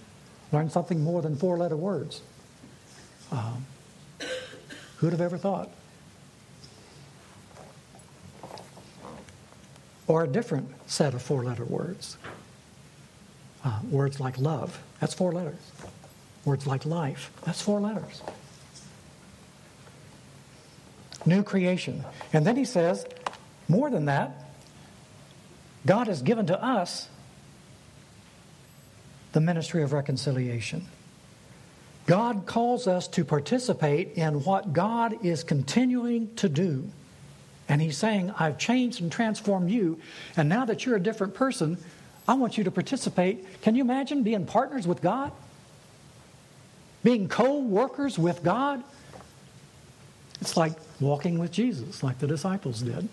Learn 0.53 0.71
something 0.71 1.03
more 1.03 1.21
than 1.21 1.37
four 1.37 1.59
letter 1.59 1.77
words. 1.77 2.23
Um, 3.33 3.67
who'd 4.99 5.11
have 5.11 5.21
ever 5.21 5.37
thought? 5.37 5.69
Or 10.07 10.23
a 10.23 10.29
different 10.29 10.69
set 10.89 11.13
of 11.13 11.23
four 11.23 11.43
letter 11.43 11.65
words. 11.65 12.17
Uh, 13.65 13.79
words 13.91 14.21
like 14.21 14.39
love, 14.39 14.83
that's 15.01 15.15
four 15.15 15.33
letters. 15.33 15.61
Words 16.45 16.67
like 16.67 16.87
life, 16.87 17.31
that's 17.45 17.61
four 17.61 17.81
letters. 17.81 18.23
New 21.27 21.43
creation. 21.43 22.05
And 22.33 22.47
then 22.47 22.57
he 22.57 22.65
says, 22.65 23.05
more 23.69 23.91
than 23.91 24.07
that, 24.07 24.51
God 25.87 26.07
has 26.07 26.23
given 26.23 26.47
to 26.47 26.63
us 26.63 27.09
the 29.33 29.41
ministry 29.41 29.83
of 29.83 29.93
reconciliation. 29.93 30.87
God 32.07 32.47
calls 32.47 32.89
us 32.89 33.07
to 33.09 33.25
participate 33.25 34.15
in 34.15 34.43
what 34.43 34.73
God 34.73 35.25
is 35.25 35.45
continuing 35.45 36.35
to 36.37 36.49
do. 36.49 36.91
And 37.69 37.81
He's 37.81 37.97
saying, 37.97 38.33
I've 38.37 38.59
changed 38.59 39.01
and 39.01 39.13
transformed 39.13 39.71
you, 39.71 40.01
and 40.37 40.49
now 40.49 40.65
that 40.65 40.85
you're 40.85 40.97
a 40.97 41.03
different 41.03 41.35
person, 41.35 41.79
I 42.31 42.35
want 42.35 42.57
you 42.57 42.63
to 42.63 42.71
participate. 42.71 43.61
Can 43.61 43.75
you 43.75 43.83
imagine 43.83 44.23
being 44.23 44.47
partners 44.47 44.87
with 44.87 45.03
God? 45.03 45.33
Being 47.03 47.29
co 47.29 47.59
workers 47.59 48.21
with 48.21 48.45
God? 48.45 48.85
It's 50.41 50.57
like 50.57 50.75
walking 51.01 51.41
with 51.41 51.51
Jesus, 51.51 52.05
like 52.05 52.21
the 52.21 52.29
disciples 52.29 52.83
did. 52.83 53.09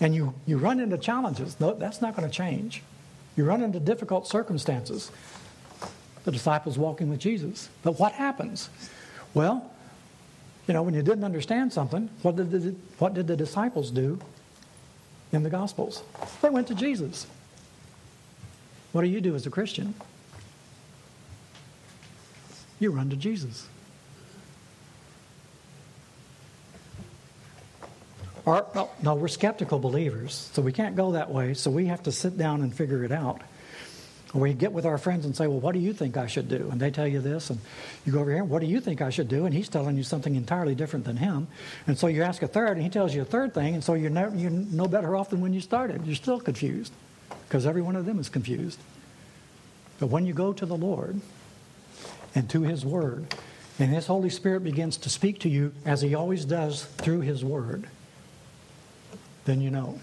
And 0.00 0.14
you, 0.14 0.34
you 0.46 0.56
run 0.56 0.78
into 0.78 0.96
challenges. 0.98 1.58
No, 1.58 1.74
that's 1.74 2.00
not 2.00 2.14
going 2.14 2.30
to 2.30 2.32
change. 2.32 2.84
You 3.34 3.44
run 3.44 3.60
into 3.60 3.80
difficult 3.80 4.28
circumstances. 4.28 5.10
The 6.22 6.30
disciples 6.30 6.78
walking 6.78 7.10
with 7.10 7.18
Jesus. 7.18 7.70
But 7.82 7.98
what 7.98 8.12
happens? 8.12 8.70
Well, 9.34 9.68
you 10.68 10.74
know, 10.74 10.84
when 10.84 10.94
you 10.94 11.02
didn't 11.02 11.24
understand 11.24 11.72
something, 11.72 12.08
what 12.22 12.36
did 12.36 12.52
the, 12.52 12.72
what 13.00 13.14
did 13.14 13.26
the 13.26 13.36
disciples 13.36 13.90
do 13.90 14.20
in 15.32 15.42
the 15.42 15.50
Gospels? 15.50 16.04
They 16.40 16.50
went 16.50 16.68
to 16.68 16.74
Jesus. 16.76 17.26
What 18.92 19.02
do 19.02 19.08
you 19.08 19.20
do 19.20 19.34
as 19.34 19.46
a 19.46 19.50
Christian? 19.50 19.94
You 22.78 22.90
run 22.90 23.10
to 23.10 23.16
Jesus. 23.16 23.66
Or, 28.44 28.64
no, 28.76 28.90
no, 29.02 29.14
we're 29.16 29.28
skeptical 29.28 29.80
believers, 29.80 30.50
so 30.52 30.62
we 30.62 30.72
can't 30.72 30.94
go 30.94 31.12
that 31.12 31.30
way, 31.30 31.54
so 31.54 31.68
we 31.68 31.86
have 31.86 32.04
to 32.04 32.12
sit 32.12 32.38
down 32.38 32.62
and 32.62 32.72
figure 32.72 33.02
it 33.02 33.10
out. 33.10 33.40
We 34.32 34.52
get 34.52 34.72
with 34.72 34.84
our 34.84 34.98
friends 34.98 35.24
and 35.24 35.34
say, 35.34 35.46
Well, 35.46 35.58
what 35.60 35.72
do 35.72 35.80
you 35.80 35.92
think 35.92 36.16
I 36.16 36.26
should 36.26 36.48
do? 36.48 36.68
And 36.70 36.78
they 36.78 36.90
tell 36.90 37.08
you 37.08 37.20
this, 37.20 37.50
and 37.50 37.58
you 38.04 38.12
go 38.12 38.20
over 38.20 38.30
here, 38.30 38.44
What 38.44 38.60
do 38.60 38.66
you 38.66 38.80
think 38.80 39.00
I 39.00 39.10
should 39.10 39.28
do? 39.28 39.46
And 39.46 39.54
he's 39.54 39.68
telling 39.68 39.96
you 39.96 40.02
something 40.04 40.36
entirely 40.36 40.74
different 40.74 41.06
than 41.06 41.16
him. 41.16 41.48
And 41.86 41.98
so 41.98 42.06
you 42.06 42.22
ask 42.22 42.42
a 42.42 42.48
third, 42.48 42.76
and 42.76 42.82
he 42.82 42.90
tells 42.90 43.14
you 43.14 43.22
a 43.22 43.24
third 43.24 43.54
thing, 43.54 43.74
and 43.74 43.82
so 43.82 43.94
you're, 43.94 44.12
you're 44.34 44.50
no 44.50 44.86
better 44.86 45.16
off 45.16 45.30
than 45.30 45.40
when 45.40 45.52
you 45.52 45.60
started. 45.60 46.06
You're 46.06 46.14
still 46.14 46.38
confused 46.38 46.92
because 47.48 47.66
every 47.66 47.82
one 47.82 47.96
of 47.96 48.06
them 48.06 48.18
is 48.18 48.28
confused. 48.28 48.78
But 49.98 50.08
when 50.08 50.26
you 50.26 50.34
go 50.34 50.52
to 50.52 50.66
the 50.66 50.76
Lord 50.76 51.20
and 52.34 52.48
to 52.50 52.62
His 52.62 52.84
Word, 52.84 53.26
and 53.78 53.90
His 53.90 54.06
Holy 54.06 54.30
Spirit 54.30 54.64
begins 54.64 54.96
to 54.98 55.08
speak 55.08 55.40
to 55.40 55.48
you 55.48 55.72
as 55.84 56.02
He 56.02 56.14
always 56.14 56.44
does 56.44 56.84
through 56.84 57.20
His 57.20 57.44
Word, 57.44 57.88
then 59.44 59.60
you 59.60 59.70
know. 59.70 60.00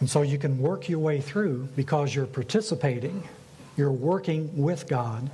And 0.00 0.08
so 0.08 0.22
you 0.22 0.38
can 0.38 0.58
work 0.58 0.88
your 0.88 1.00
way 1.00 1.20
through 1.20 1.68
because 1.74 2.14
you're 2.14 2.26
participating, 2.26 3.28
you're 3.76 3.90
working 3.90 4.56
with 4.56 4.86
God 4.86 5.30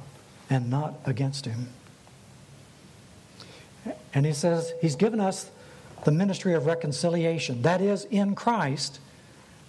and 0.48 0.70
not 0.70 0.94
against 1.04 1.44
Him. 1.44 1.68
And 4.14 4.24
He 4.24 4.32
says 4.32 4.72
He's 4.80 4.96
given 4.96 5.20
us 5.20 5.50
the 6.02 6.12
ministry 6.12 6.54
of 6.54 6.66
reconciliation. 6.66 7.62
That 7.62 7.80
is, 7.80 8.04
in 8.06 8.34
Christ, 8.34 8.98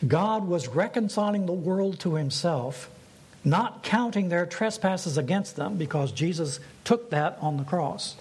God 0.07 0.47
was 0.47 0.67
reconciling 0.67 1.45
the 1.45 1.53
world 1.53 1.99
to 2.01 2.15
himself, 2.15 2.89
not 3.43 3.83
counting 3.83 4.29
their 4.29 4.45
trespasses 4.45 5.17
against 5.17 5.55
them 5.55 5.77
because 5.77 6.11
Jesus 6.11 6.59
took 6.83 7.11
that 7.11 7.37
on 7.39 7.57
the 7.57 7.63
cross. 7.63 8.15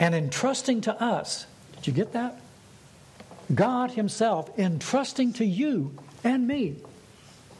And 0.00 0.14
entrusting 0.14 0.80
to 0.82 1.02
us, 1.02 1.46
did 1.76 1.86
you 1.86 1.92
get 1.92 2.12
that? 2.12 2.40
God 3.52 3.92
Himself 3.92 4.50
entrusting 4.58 5.34
to 5.34 5.44
you 5.44 5.92
and 6.22 6.46
me 6.46 6.76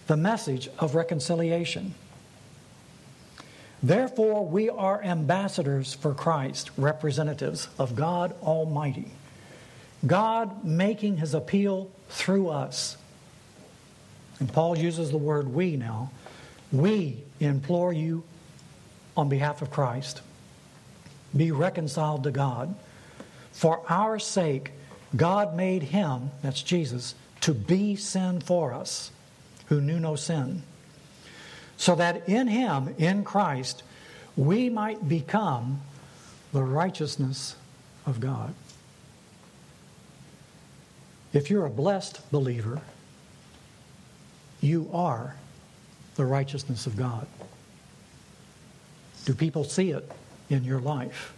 the 0.06 0.16
message 0.16 0.68
of 0.78 0.94
reconciliation. 0.94 1.94
Therefore, 3.84 4.46
we 4.46 4.70
are 4.70 5.02
ambassadors 5.02 5.92
for 5.92 6.14
Christ, 6.14 6.70
representatives 6.78 7.68
of 7.78 7.94
God 7.94 8.34
Almighty. 8.42 9.10
God 10.06 10.64
making 10.64 11.18
his 11.18 11.34
appeal 11.34 11.90
through 12.08 12.48
us. 12.48 12.96
And 14.40 14.50
Paul 14.50 14.78
uses 14.78 15.10
the 15.10 15.18
word 15.18 15.52
we 15.52 15.76
now. 15.76 16.10
We 16.72 17.24
implore 17.40 17.92
you 17.92 18.24
on 19.18 19.28
behalf 19.28 19.60
of 19.60 19.70
Christ 19.70 20.22
be 21.36 21.50
reconciled 21.50 22.22
to 22.22 22.30
God. 22.30 22.74
For 23.52 23.82
our 23.90 24.18
sake, 24.18 24.72
God 25.14 25.54
made 25.54 25.82
him, 25.82 26.30
that's 26.40 26.62
Jesus, 26.62 27.14
to 27.42 27.52
be 27.52 27.96
sin 27.96 28.40
for 28.40 28.72
us, 28.72 29.10
who 29.66 29.82
knew 29.82 30.00
no 30.00 30.16
sin 30.16 30.62
so 31.76 31.94
that 31.94 32.28
in 32.28 32.46
him, 32.46 32.94
in 32.98 33.24
Christ, 33.24 33.82
we 34.36 34.68
might 34.68 35.08
become 35.08 35.80
the 36.52 36.62
righteousness 36.62 37.56
of 38.06 38.20
God. 38.20 38.54
If 41.32 41.50
you're 41.50 41.66
a 41.66 41.70
blessed 41.70 42.30
believer, 42.30 42.80
you 44.60 44.88
are 44.92 45.34
the 46.14 46.24
righteousness 46.24 46.86
of 46.86 46.96
God. 46.96 47.26
Do 49.24 49.34
people 49.34 49.64
see 49.64 49.90
it 49.90 50.10
in 50.48 50.64
your 50.64 50.80
life? 50.80 51.34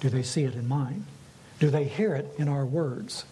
Do 0.00 0.08
they 0.08 0.22
see 0.22 0.44
it 0.44 0.54
in 0.54 0.66
mine? 0.66 1.04
Do 1.58 1.70
they 1.70 1.84
hear 1.84 2.14
it 2.14 2.28
in 2.38 2.48
our 2.48 2.64
words? 2.64 3.24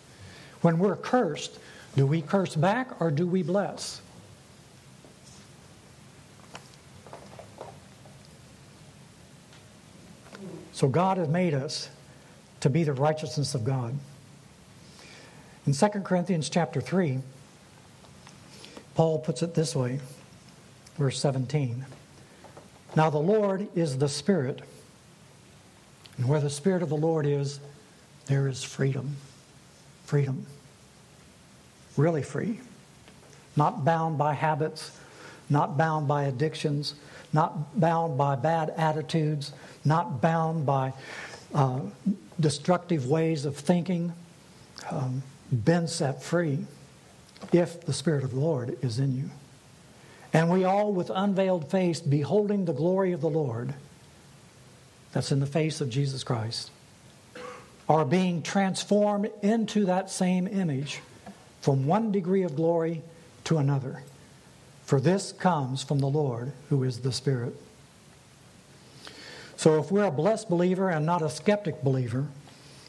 When 0.60 0.78
we're 0.78 0.96
cursed, 0.96 1.58
do 1.96 2.06
we 2.06 2.20
curse 2.22 2.54
back 2.54 3.00
or 3.00 3.10
do 3.10 3.26
we 3.26 3.42
bless? 3.42 4.00
So 10.80 10.88
God 10.88 11.18
has 11.18 11.28
made 11.28 11.52
us 11.52 11.90
to 12.60 12.70
be 12.70 12.84
the 12.84 12.94
righteousness 12.94 13.54
of 13.54 13.64
God. 13.64 13.94
In 15.66 15.74
2 15.74 15.88
Corinthians 16.00 16.48
chapter 16.48 16.80
3, 16.80 17.18
Paul 18.94 19.18
puts 19.18 19.42
it 19.42 19.52
this 19.52 19.76
way, 19.76 20.00
verse 20.96 21.20
17. 21.20 21.84
Now 22.96 23.10
the 23.10 23.18
Lord 23.18 23.68
is 23.74 23.98
the 23.98 24.08
Spirit, 24.08 24.62
and 26.16 26.26
where 26.26 26.40
the 26.40 26.48
Spirit 26.48 26.82
of 26.82 26.88
the 26.88 26.96
Lord 26.96 27.26
is, 27.26 27.60
there 28.24 28.48
is 28.48 28.64
freedom. 28.64 29.16
freedom. 30.06 30.46
Really 31.98 32.22
free. 32.22 32.58
Not 33.54 33.84
bound 33.84 34.16
by 34.16 34.32
habits, 34.32 34.98
not 35.50 35.76
bound 35.76 36.08
by 36.08 36.24
addictions, 36.24 36.94
not 37.32 37.78
bound 37.78 38.18
by 38.18 38.36
bad 38.36 38.70
attitudes, 38.76 39.52
not 39.84 40.20
bound 40.20 40.66
by 40.66 40.92
uh, 41.54 41.80
destructive 42.38 43.06
ways 43.06 43.44
of 43.44 43.56
thinking. 43.56 44.12
Um, 44.90 45.22
been 45.52 45.88
set 45.88 46.22
free 46.22 46.64
if 47.52 47.80
the 47.82 47.92
Spirit 47.92 48.24
of 48.24 48.30
the 48.30 48.40
Lord 48.40 48.78
is 48.82 48.98
in 48.98 49.16
you. 49.16 49.30
And 50.32 50.48
we 50.50 50.64
all, 50.64 50.92
with 50.92 51.10
unveiled 51.12 51.70
face, 51.70 52.00
beholding 52.00 52.64
the 52.64 52.72
glory 52.72 53.12
of 53.12 53.20
the 53.20 53.30
Lord, 53.30 53.74
that's 55.12 55.32
in 55.32 55.40
the 55.40 55.46
face 55.46 55.80
of 55.80 55.90
Jesus 55.90 56.22
Christ, 56.22 56.70
are 57.88 58.04
being 58.04 58.42
transformed 58.42 59.30
into 59.42 59.86
that 59.86 60.08
same 60.08 60.46
image 60.46 61.00
from 61.60 61.86
one 61.86 62.12
degree 62.12 62.44
of 62.44 62.54
glory 62.54 63.02
to 63.44 63.58
another. 63.58 64.04
For 64.90 65.00
this 65.00 65.30
comes 65.30 65.84
from 65.84 66.00
the 66.00 66.08
Lord, 66.08 66.50
who 66.68 66.82
is 66.82 66.98
the 66.98 67.12
Spirit. 67.12 67.54
So 69.54 69.78
if 69.78 69.92
we're 69.92 70.02
a 70.02 70.10
blessed 70.10 70.50
believer 70.50 70.90
and 70.90 71.06
not 71.06 71.22
a 71.22 71.30
skeptic 71.30 71.84
believer, 71.84 72.26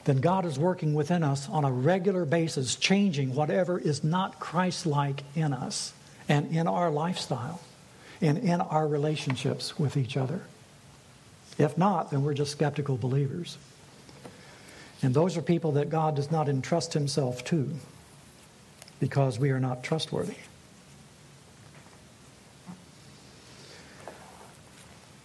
then 0.06 0.20
God 0.20 0.44
is 0.44 0.58
working 0.58 0.96
within 0.96 1.22
us 1.22 1.48
on 1.48 1.64
a 1.64 1.72
regular 1.72 2.26
basis, 2.26 2.76
changing 2.76 3.36
whatever 3.36 3.78
is 3.78 4.04
not 4.04 4.40
Christ 4.40 4.88
like 4.88 5.22
in 5.36 5.54
us 5.54 5.94
and 6.28 6.48
in 6.48 6.68
our 6.68 6.90
lifestyle 6.90 7.62
and 8.20 8.40
in 8.40 8.62
our 8.62 8.88
relationships 8.88 9.78
with 9.78 9.96
each 9.96 10.18
other. 10.18 10.42
If 11.60 11.78
not, 11.78 12.10
then 12.10 12.24
we're 12.24 12.34
just 12.34 12.54
skeptical 12.54 12.98
believers. 12.98 13.60
And 15.04 15.14
those 15.14 15.38
are 15.38 15.44
people 15.44 15.74
that 15.74 15.92
God 15.92 16.16
does 16.16 16.32
not 16.32 16.50
entrust 16.50 16.94
himself 16.94 17.44
to 17.44 17.70
because 19.00 19.38
we 19.38 19.52
are 19.52 19.60
not 19.60 19.84
trustworthy. 19.84 20.38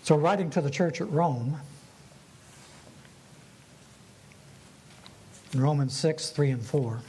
So, 0.06 0.14
writing 0.14 0.50
to 0.50 0.60
the 0.60 0.70
church 0.70 1.00
at 1.00 1.10
Rome, 1.10 1.58
in 5.52 5.60
Romans 5.60 5.96
6 5.96 6.30
3 6.30 6.50
and 6.52 6.64
4. 6.64 7.00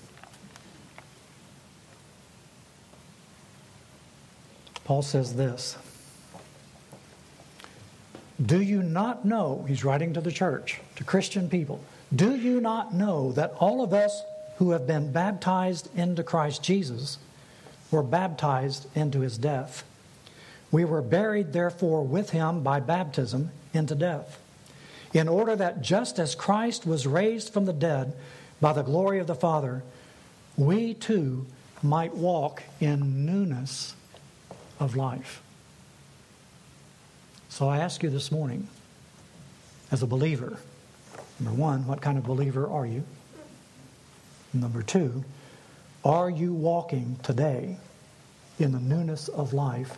Paul 4.84 5.04
says 5.04 5.36
this 5.36 5.78
Do 8.44 8.60
you 8.60 8.82
not 8.82 9.24
know, 9.24 9.64
he's 9.68 9.84
writing 9.84 10.12
to 10.16 10.22
the 10.22 10.32
church, 10.32 10.82
to 10.96 11.04
Christian 11.04 11.52
people, 11.52 11.84
do 12.16 12.36
you 12.36 12.60
not 12.60 12.96
know 12.96 13.32
that 13.34 13.54
all 13.60 13.84
of 13.84 13.94
us 13.94 14.24
who 14.58 14.72
have 14.72 14.88
been 14.88 15.12
baptized 15.12 15.96
into 15.96 16.24
Christ 16.24 16.64
Jesus 16.64 17.20
were 17.92 18.02
baptized 18.02 18.88
into 18.96 19.20
his 19.20 19.38
death? 19.38 19.84
We 20.72 20.86
were 20.86 21.02
buried, 21.02 21.54
therefore, 21.54 22.04
with 22.04 22.32
him 22.32 22.62
by 22.62 22.80
baptism 22.80 23.52
into 23.74 23.96
death 23.96 24.40
in 25.14 25.28
order 25.28 25.56
that 25.56 25.82
just 25.82 26.20
as 26.20 26.36
Christ 26.36 26.86
was 26.86 27.08
raised 27.08 27.54
from 27.54 27.66
the 27.66 27.74
dead 27.74 28.14
by 28.60 28.74
the 28.74 28.82
glory 28.82 29.20
of 29.20 29.28
the 29.28 29.36
Father, 29.36 29.84
we 30.58 30.94
too 30.94 31.46
might 31.82 32.16
walk 32.16 32.64
in 32.80 33.26
newness 33.26 33.96
of 34.80 34.96
life. 34.96 35.42
So 37.50 37.70
I 37.70 37.80
ask 37.80 38.04
you 38.04 38.10
this 38.10 38.32
morning, 38.32 38.68
as 39.92 40.04
a 40.04 40.08
believer, 40.08 40.58
number 41.40 41.60
one, 41.60 41.88
what 41.88 42.02
kind 42.02 42.18
of 42.18 42.26
believer 42.26 42.68
are 42.68 42.86
you? 42.86 43.04
Number 44.54 44.82
two, 44.82 45.24
are 46.04 46.30
you 46.30 46.54
walking 46.54 47.18
today 47.24 47.78
in 48.60 48.72
the 48.72 48.80
newness 48.80 49.28
of 49.28 49.54
life 49.54 49.98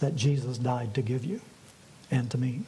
that 0.00 0.16
Jesus 0.16 0.58
died 0.58 0.94
to 0.94 1.02
give 1.02 1.24
you 1.24 1.40
and 2.10 2.30
to 2.30 2.38
me? 2.38 2.62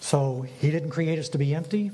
So 0.00 0.46
he 0.60 0.70
didn't 0.70 0.90
create 0.90 1.18
us 1.18 1.30
to 1.30 1.38
be 1.38 1.54
empty. 1.54 1.90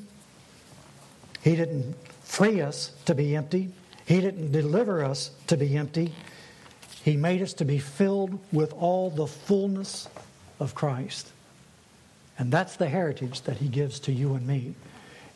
He 1.43 1.55
didn't 1.55 1.95
free 2.23 2.61
us 2.61 2.93
to 3.07 3.15
be 3.15 3.37
empty. 3.37 3.71
He 4.05 4.21
didn't 4.21 4.51
deliver 4.51 5.05
us 5.05 5.31
to 5.47 5.57
be 5.57 5.77
empty. 5.77 6.13
He 7.05 7.17
made 7.17 7.41
us 7.41 7.53
to 7.55 7.65
be 7.65 7.79
filled 7.79 8.39
with 8.53 8.73
all 8.73 9.11
the 9.11 9.27
fullness 9.27 10.09
of 10.59 10.75
Christ. 10.75 11.31
And 12.39 12.53
that's 12.53 12.77
the 12.77 12.89
heritage 12.89 13.43
that 13.43 13.59
he 13.59 13.69
gives 13.69 14.01
to 14.01 14.13
you 14.13 14.35
and 14.35 14.47
me. 14.47 14.75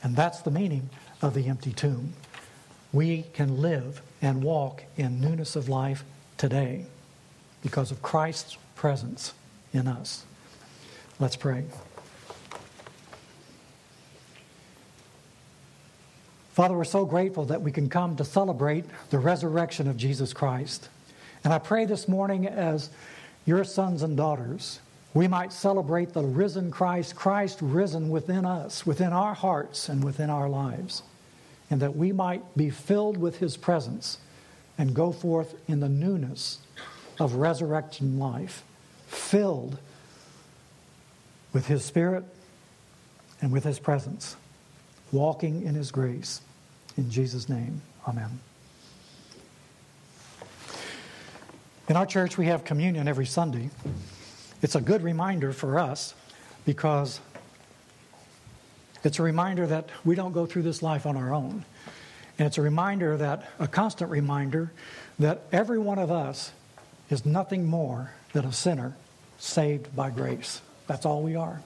And 0.02 0.16
that's 0.16 0.40
the 0.40 0.50
meaning 0.50 0.90
of 1.22 1.34
the 1.34 1.46
empty 1.46 1.72
tomb. 1.72 2.14
We 2.92 3.24
can 3.32 3.62
live 3.62 4.02
and 4.20 4.42
walk 4.42 4.82
in 4.96 5.20
newness 5.20 5.56
of 5.56 5.68
life 5.68 6.04
today 6.37 6.87
because 7.62 7.90
of 7.90 8.03
Christ's 8.03 8.57
presence 8.77 9.33
in 9.73 9.88
us. 9.88 10.25
Let's 11.18 11.37
pray. 11.37 11.64
Father, 16.53 16.77
we're 16.77 16.85
so 16.85 17.05
grateful 17.05 17.47
that 17.47 17.62
we 17.62 17.73
can 17.73 17.88
come 17.88 18.14
to 18.16 18.25
celebrate 18.25 18.85
the 19.11 19.18
resurrection 19.18 19.88
of 19.88 19.97
Jesus 19.97 20.33
Christ. 20.33 20.88
And 21.42 21.53
I 21.53 21.59
pray 21.59 21.85
this 21.85 22.07
morning 22.07 22.47
as 22.47 22.90
your 23.44 23.64
sons 23.64 24.03
and 24.03 24.16
daughters, 24.16 24.79
we 25.14 25.29
might 25.29 25.53
celebrate 25.53 26.12
the 26.12 26.23
risen 26.23 26.70
Christ, 26.70 27.16
Christ 27.16 27.59
risen 27.61 28.09
within 28.09 28.44
us, 28.44 28.87
within 28.87 29.12
our 29.12 29.35
hearts, 29.35 29.88
and 29.88 30.03
within 30.03 30.31
our 30.31 30.49
lives. 30.49 31.03
And 31.70 31.81
that 31.81 31.97
we 31.97 32.12
might 32.12 32.57
be 32.57 32.70
filled 32.70 33.16
with 33.16 33.38
his 33.38 33.57
presence 33.57 34.18
and 34.76 34.94
go 34.94 35.12
forth 35.12 35.54
in 35.68 35.80
the 35.80 35.88
newness 35.88 36.58
of 37.20 37.34
resurrection 37.34 38.18
life, 38.18 38.64
filled 39.06 39.78
with 41.52 41.66
his 41.66 41.84
spirit 41.84 42.24
and 43.40 43.52
with 43.52 43.64
his 43.64 43.78
presence 43.78 44.37
walking 45.14 45.62
in 45.62 45.74
His 45.74 45.90
grace. 45.90 46.42
In 46.96 47.10
Jesus' 47.10 47.48
name, 47.48 47.80
Amen. 48.06 48.40
In 51.88 51.96
our 51.96 52.06
church, 52.06 52.37
we 52.37 52.46
have 52.46 52.64
communion 52.64 53.08
every 53.08 53.26
Sunday. 53.26 53.70
It's 54.62 54.74
a 54.74 54.80
good 54.80 55.02
reminder 55.02 55.52
for 55.52 55.78
us 55.78 56.14
because 56.64 57.20
it's 59.04 59.18
a 59.18 59.22
reminder 59.22 59.66
that 59.66 59.90
we 60.04 60.14
don't 60.14 60.32
go 60.32 60.46
through 60.46 60.62
this 60.62 60.82
life 60.82 61.06
on 61.06 61.16
our 61.16 61.32
own. 61.32 61.64
And 62.38 62.47
it's 62.47 62.59
a 62.59 62.62
reminder 62.62 63.16
that, 63.16 63.49
a 63.59 63.68
constant 63.68 64.11
reminder, 64.11 64.73
that 65.18 65.42
every 65.53 65.79
one 65.79 65.99
of 65.99 66.11
us 66.11 66.53
is 67.11 67.25
nothing 67.25 67.66
more 67.66 68.11
than 68.33 68.44
a 68.44 68.53
sinner 68.53 68.97
saved 69.38 69.94
by 69.94 70.11
grace. 70.11 70.61
That's 70.87 71.07
all 71.07 71.23
we 71.23 71.37
are. 71.37 71.62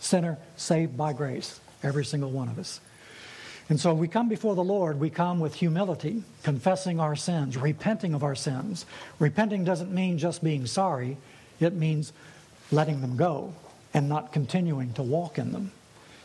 Sinner 0.00 0.38
saved 0.56 0.96
by 0.96 1.12
grace, 1.12 1.60
every 1.82 2.04
single 2.04 2.30
one 2.30 2.48
of 2.48 2.58
us. 2.58 2.80
And 3.70 3.80
so 3.80 3.94
we 3.94 4.08
come 4.08 4.28
before 4.28 4.56
the 4.56 4.64
Lord, 4.64 4.98
we 4.98 5.10
come 5.10 5.38
with 5.38 5.54
humility, 5.54 6.24
confessing 6.42 6.98
our 6.98 7.14
sins, 7.14 7.56
repenting 7.56 8.14
of 8.14 8.24
our 8.24 8.34
sins. 8.34 8.84
Repenting 9.20 9.64
doesn't 9.64 9.92
mean 9.92 10.18
just 10.18 10.42
being 10.42 10.66
sorry, 10.66 11.16
it 11.60 11.72
means 11.72 12.12
letting 12.72 13.00
them 13.00 13.16
go 13.16 13.54
and 13.94 14.08
not 14.08 14.32
continuing 14.32 14.92
to 14.94 15.02
walk 15.02 15.38
in 15.38 15.52
them. 15.52 15.72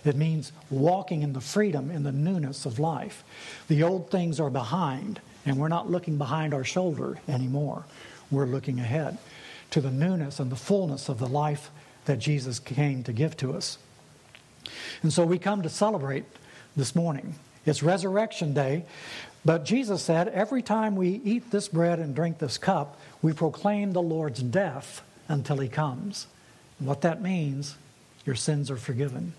It 0.06 0.15
means 0.15 0.52
walking 0.70 1.24
in 1.24 1.34
the 1.34 1.41
freedom, 1.41 1.89
in 1.89 2.04
the 2.04 2.12
newness 2.12 2.65
of 2.65 2.80
life. 2.80 3.24
The 3.68 3.84
old 3.84 4.12
things 4.12 4.39
are 4.39 4.52
behind, 4.52 5.20
and 5.46 5.58
we're 5.58 5.68
not 5.68 5.89
looking 5.89 6.18
behind 6.18 6.54
our 6.54 6.63
shoulder 6.63 7.18
anymore. 7.28 7.86
We're 8.32 8.46
looking 8.46 8.80
ahead 8.80 9.18
to 9.72 9.82
the 9.82 9.91
newness 9.91 10.39
and 10.39 10.52
the 10.52 10.56
fullness 10.56 11.10
of 11.10 11.20
the 11.20 11.28
life 11.28 11.72
that 12.06 12.20
Jesus 12.20 12.60
came 12.60 13.03
to 13.03 13.14
give 13.14 13.36
to 13.38 13.53
us. 13.53 13.80
And 15.01 15.12
so 15.12 15.26
we 15.26 15.39
come 15.39 15.64
to 15.64 15.70
celebrate 15.70 16.26
this 16.76 16.95
morning. 16.95 17.36
It's 17.66 17.82
Resurrection 17.82 18.53
Day. 18.53 18.86
But 19.43 19.66
Jesus 19.66 20.01
said, 20.01 20.28
every 20.30 20.62
time 20.64 20.95
we 20.95 21.22
eat 21.24 21.51
this 21.51 21.68
bread 21.68 21.99
and 21.99 22.16
drink 22.16 22.39
this 22.39 22.58
cup, 22.58 22.99
we 23.22 23.34
proclaim 23.34 23.93
the 23.93 24.01
Lord's 24.01 24.41
death 24.41 25.03
until 25.28 25.58
he 25.58 25.68
comes. 25.68 26.28
And 26.80 26.88
what 26.88 27.01
that 27.01 27.22
means, 27.22 27.76
your 28.26 28.36
sins 28.36 28.72
are 28.72 28.78
forgiven. 28.78 29.34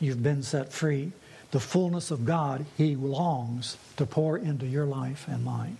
You've 0.00 0.22
been 0.22 0.42
set 0.42 0.72
free. 0.72 1.12
The 1.50 1.60
fullness 1.60 2.10
of 2.10 2.24
God, 2.24 2.66
he 2.76 2.94
longs 2.94 3.76
to 3.96 4.06
pour 4.06 4.36
into 4.36 4.66
your 4.66 4.84
life 4.84 5.26
and 5.28 5.44
mine. 5.44 5.78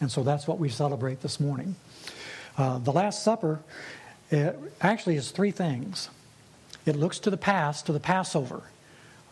And 0.00 0.10
so 0.10 0.22
that's 0.22 0.46
what 0.46 0.58
we 0.58 0.68
celebrate 0.68 1.20
this 1.20 1.40
morning. 1.40 1.76
Uh, 2.56 2.78
the 2.78 2.92
Last 2.92 3.22
Supper 3.22 3.60
actually 4.80 5.16
is 5.16 5.30
three 5.30 5.50
things 5.50 6.08
it 6.86 6.96
looks 6.96 7.18
to 7.20 7.30
the 7.30 7.36
past, 7.36 7.86
to 7.86 7.92
the 7.92 8.00
Passover. 8.00 8.62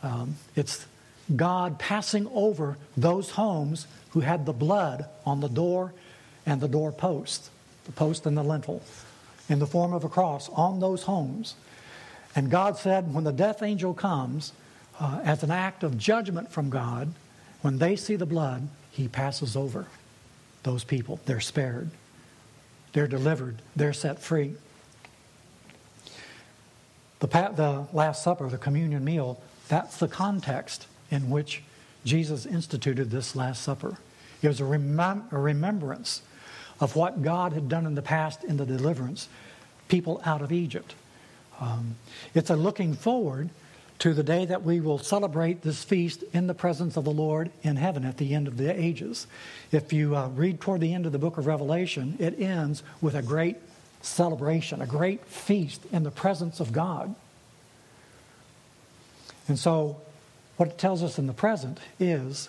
Um, 0.03 0.37
it's 0.55 0.87
God 1.35 1.79
passing 1.79 2.29
over 2.33 2.77
those 2.97 3.31
homes 3.31 3.87
who 4.11 4.21
had 4.21 4.47
the 4.47 4.53
blood 4.53 5.07
on 5.25 5.41
the 5.41 5.49
door 5.49 5.93
and 6.47 6.61
the 6.61 6.69
doorpost, 6.69 7.51
the 7.85 7.93
post 7.93 8.27
and 8.27 8.37
the 8.37 8.43
lintel, 8.43 8.83
in 9.49 9.59
the 9.59 9.66
form 9.66 9.93
of 9.93 10.05
a 10.05 10.09
cross 10.09 10.49
on 10.51 10.81
those 10.81 11.05
homes. 11.05 11.55
And 12.37 12.51
God 12.51 12.76
said, 12.76 13.12
when 13.12 13.24
the 13.24 13.33
death 13.33 13.62
angel 13.62 13.95
comes, 13.95 14.53
uh, 15.01 15.20
as 15.24 15.43
an 15.43 15.51
act 15.51 15.83
of 15.83 15.97
judgment 15.97 16.51
from 16.51 16.70
God, 16.70 17.12
when 17.62 17.79
they 17.79 17.97
see 17.97 18.16
the 18.16 18.26
blood, 18.26 18.68
he 18.91 19.09
passes 19.09 19.57
over 19.57 19.87
those 20.62 20.85
people. 20.85 21.20
They're 21.24 21.41
spared, 21.41 21.91
they're 22.93 23.07
delivered, 23.07 23.62
they're 23.74 23.93
set 23.93 24.18
free. 24.20 24.55
The, 27.20 27.26
the 27.26 27.87
Last 27.93 28.22
Supper, 28.22 28.49
the 28.49 28.59
communion 28.59 29.05
meal, 29.05 29.41
that's 29.68 29.97
the 29.97 30.09
context 30.09 30.87
in 31.11 31.31
which 31.31 31.62
Jesus 32.05 32.47
instituted 32.47 33.11
this 33.11 33.35
Last 33.35 33.62
Supper. 33.62 33.99
It 34.43 34.49
was 34.49 34.61
a, 34.61 34.64
remem- 34.64 35.31
a 35.33 35.39
remembrance 35.39 36.22
of 36.81 36.95
what 36.95 37.22
God 37.22 37.53
had 37.53 37.68
done 37.68 37.87
in 37.87 37.95
the 37.95 38.03
past 38.03 38.45
in 38.45 38.57
the 38.57 38.66
deliverance, 38.66 39.29
people 39.89 40.20
out 40.24 40.43
of 40.43 40.53
Egypt. 40.53 40.95
Um, 41.61 41.97
it's 42.35 42.51
a 42.51 42.57
looking 42.57 42.95
forward 42.95 43.51
to 43.99 44.15
the 44.15 44.23
day 44.23 44.45
that 44.45 44.63
we 44.63 44.81
will 44.81 44.99
celebrate 44.99 45.63
this 45.63 45.83
feast 45.83 46.23
in 46.33 46.47
the 46.47 46.55
presence 46.55 46.97
of 46.97 47.05
the 47.05 47.11
Lord 47.11 47.51
in 47.63 47.77
heaven 47.77 48.05
at 48.05 48.17
the 48.17 48.35
end 48.35 48.47
of 48.47 48.57
the 48.57 48.71
ages. 48.79 49.27
If 49.73 49.93
you 49.93 50.17
uh, 50.17 50.29
read 50.29 50.61
toward 50.61 50.81
the 50.81 50.95
end 50.95 51.07
of 51.07 51.13
the 51.13 51.19
book 51.19 51.37
of 51.37 51.47
Revelation, 51.47 52.17
it 52.21 52.39
ends 52.41 52.83
with 53.01 53.15
a 53.15 53.23
great 53.23 53.57
celebration, 54.01 54.81
a 54.81 54.87
great 54.87 55.25
feast 55.27 55.85
in 55.91 56.05
the 56.05 56.11
presence 56.11 56.61
of 56.61 56.73
God. 56.73 57.15
And 59.49 59.59
so, 59.59 60.01
what 60.57 60.69
it 60.69 60.79
tells 60.79 61.03
us 61.03 61.19
in 61.19 61.27
the 61.27 61.33
present 61.33 61.79
is 61.99 62.49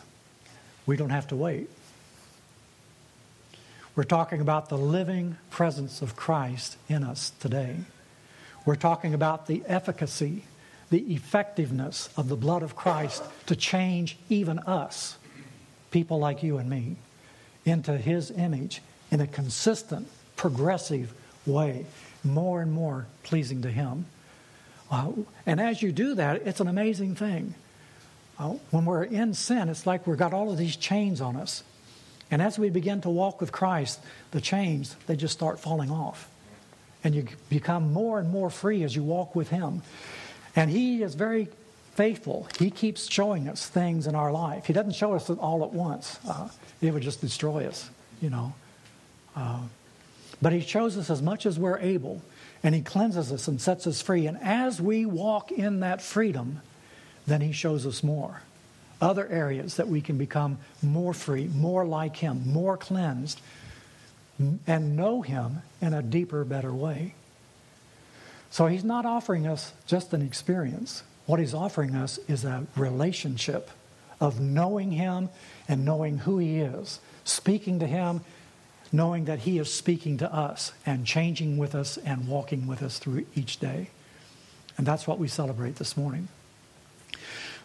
we 0.86 0.98
don't 0.98 1.10
have 1.12 1.28
to 1.28 1.36
wait. 1.36 1.70
We're 3.96 4.04
talking 4.04 4.42
about 4.42 4.70
the 4.70 4.78
living 4.78 5.38
presence 5.50 6.02
of 6.02 6.16
Christ 6.16 6.78
in 6.88 7.04
us 7.04 7.32
today. 7.40 7.78
We're 8.70 8.76
talking 8.76 9.16
about 9.16 9.48
the 9.48 9.64
efficacy, 9.66 10.44
the 10.92 11.00
effectiveness 11.16 12.08
of 12.16 12.30
the 12.30 12.36
blood 12.36 12.62
of 12.62 12.76
Christ 12.76 13.24
to 13.48 13.56
change 13.56 14.16
even 14.30 14.60
us, 14.60 15.18
people 15.90 16.20
like 16.20 16.44
you 16.44 16.60
and 16.60 16.70
me, 16.70 16.98
into 17.66 17.98
His 17.98 18.30
image 18.30 18.84
in 19.10 19.22
a 19.22 19.26
consistent, 19.26 20.08
progressive 20.36 21.12
way, 21.48 21.88
more 22.24 22.62
and 22.62 22.72
more 22.72 23.08
pleasing 23.24 23.64
to 23.64 23.72
Him. 23.72 24.06
Uh, 24.92 25.14
and 25.48 25.60
as 25.60 25.82
you 25.82 25.92
do 25.92 26.14
that, 26.14 26.46
it's 26.46 26.60
an 26.60 26.68
amazing 26.68 27.16
thing. 27.16 27.56
Uh, 28.38 28.50
when 28.70 28.86
we're 28.86 29.02
in 29.02 29.34
sin, 29.34 29.68
it's 29.70 29.88
like 29.88 30.06
we've 30.06 30.16
got 30.16 30.32
all 30.32 30.52
of 30.52 30.60
these 30.60 30.76
chains 30.76 31.22
on 31.22 31.38
us. 31.38 31.64
And 32.30 32.40
as 32.40 32.60
we 32.60 32.70
begin 32.70 33.02
to 33.02 33.10
walk 33.10 33.42
with 33.42 33.52
Christ, 33.52 34.00
the 34.30 34.40
chains, 34.40 34.96
they 35.08 35.16
just 35.16 35.34
start 35.34 35.60
falling 35.60 35.90
off. 35.90 36.30
And 37.04 37.16
you 37.16 37.28
become 37.50 37.94
more 37.94 38.20
and 38.20 38.30
more 38.30 38.50
free 38.50 38.84
as 38.84 38.96
you 38.96 39.04
walk 39.04 39.36
with 39.36 39.50
Him. 39.50 39.82
And 40.56 40.70
He 40.70 41.02
is 41.02 41.16
very 41.16 41.48
faithful. 41.96 42.48
He 42.58 42.70
keeps 42.70 43.10
showing 43.10 43.48
us 43.48 43.68
things 43.68 44.08
in 44.08 44.16
our 44.16 44.32
life. 44.32 44.66
He 44.66 44.74
doesn't 44.74 44.94
show 44.94 45.14
us 45.14 45.30
it 45.30 45.40
all 45.40 45.64
at 45.64 45.74
once, 45.74 46.20
uh, 46.28 46.50
it 46.82 46.94
would 46.94 47.04
just 47.04 47.22
destroy 47.22 47.68
us, 47.68 47.90
you 48.22 48.30
know. 48.30 48.54
Uh, 49.36 49.62
but 50.42 50.54
He 50.54 50.62
shows 50.62 50.98
us 50.98 51.10
as 51.10 51.22
much 51.22 51.46
as 51.46 51.60
we're 51.60 51.80
able, 51.80 52.22
and 52.64 52.74
He 52.74 52.82
cleanses 52.82 53.32
us 53.32 53.48
and 53.48 53.60
sets 53.60 53.88
us 53.88 54.02
free. 54.02 54.28
And 54.28 54.38
as 54.42 54.82
we 54.82 55.06
walk 55.06 55.52
in 55.52 55.82
that 55.82 56.02
freedom, 56.02 56.62
then 57.28 57.42
He 57.42 57.52
shows 57.52 57.86
us 57.86 58.04
more 58.04 58.42
other 59.02 59.28
areas 59.28 59.76
that 59.76 59.88
we 59.88 60.02
can 60.02 60.18
become 60.18 60.58
more 60.82 61.14
free, 61.14 61.48
more 61.48 61.86
like 61.86 62.18
Him, 62.18 62.44
more 62.46 62.78
cleansed, 62.78 63.40
and 64.68 64.96
know 64.96 65.22
Him 65.22 65.62
in 65.82 65.94
a 65.94 66.02
deeper, 66.02 66.44
better 66.44 66.74
way. 66.74 67.14
So 68.50 68.68
He's 68.68 68.84
not 68.84 69.06
offering 69.06 69.46
us 69.46 69.74
just 69.86 70.14
an 70.14 70.22
experience. 70.22 71.04
What 71.26 71.40
He's 71.40 71.54
offering 71.54 71.96
us 71.96 72.18
is 72.28 72.46
a 72.46 72.66
relationship 72.76 73.70
of 74.20 74.40
knowing 74.40 74.92
Him 74.92 75.30
and 75.68 75.86
knowing 75.86 76.20
who 76.20 76.40
He 76.40 76.60
is, 76.60 77.00
speaking 77.24 77.80
to 77.80 77.88
Him, 77.88 78.22
knowing 78.92 79.26
that 79.26 79.40
He 79.40 79.60
is 79.60 79.72
speaking 79.72 80.18
to 80.18 80.34
us 80.34 80.72
and 80.86 81.06
changing 81.06 81.58
with 81.58 81.76
us 81.76 81.98
and 81.98 82.28
walking 82.28 82.66
with 82.66 82.82
us 82.82 82.98
through 82.98 83.26
each 83.36 83.60
day. 83.60 83.90
And 84.78 84.88
that's 84.88 85.06
what 85.06 85.20
we 85.20 85.28
celebrate 85.28 85.76
this 85.76 85.98
morning. 85.98 86.30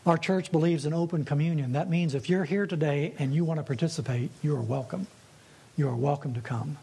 Our 0.04 0.18
church 0.18 0.52
believes 0.52 0.84
in 0.84 0.92
open 0.92 1.24
communion. 1.24 1.72
That 1.72 1.88
means 1.88 2.14
if 2.14 2.28
you're 2.28 2.44
here 2.44 2.66
today 2.66 3.14
and 3.18 3.34
you 3.34 3.44
want 3.44 3.58
to 3.58 3.64
participate, 3.64 4.30
you 4.42 4.54
are 4.54 4.60
welcome. 4.60 5.06
You 5.76 5.88
are 5.88 5.96
welcome 5.96 6.34
to 6.34 6.40
come. 6.40 6.78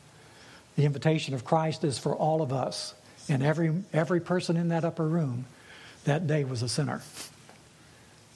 The 0.76 0.84
invitation 0.84 1.34
of 1.34 1.46
Christ 1.46 1.86
is 1.86 1.98
for 1.98 2.14
all 2.14 2.42
of 2.42 2.52
us. 2.52 2.94
And 3.30 3.42
every, 3.42 3.72
every 3.94 4.20
person 4.20 4.58
in 4.58 4.68
that 4.70 4.84
upper 4.84 5.08
room 5.08 5.46
that 6.04 6.28
day 6.28 6.44
was 6.44 6.62
a 6.62 6.68
sinner. 6.68 7.02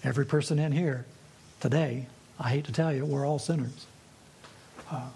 Every 0.02 0.26
person 0.26 0.58
in 0.58 0.72
here 0.72 1.06
today, 1.60 2.08
I 2.40 2.50
hate 2.50 2.66
to 2.66 2.72
tell 2.72 2.94
you, 2.94 3.04
we're 3.04 3.26
all 3.26 3.40
sinners. 3.40 3.86
Uh, 4.90 5.10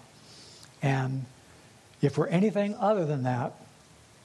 and 0.82 1.24
if 2.02 2.18
we're 2.18 2.26
anything 2.26 2.74
other 2.74 3.06
than 3.06 3.22
that, 3.22 3.54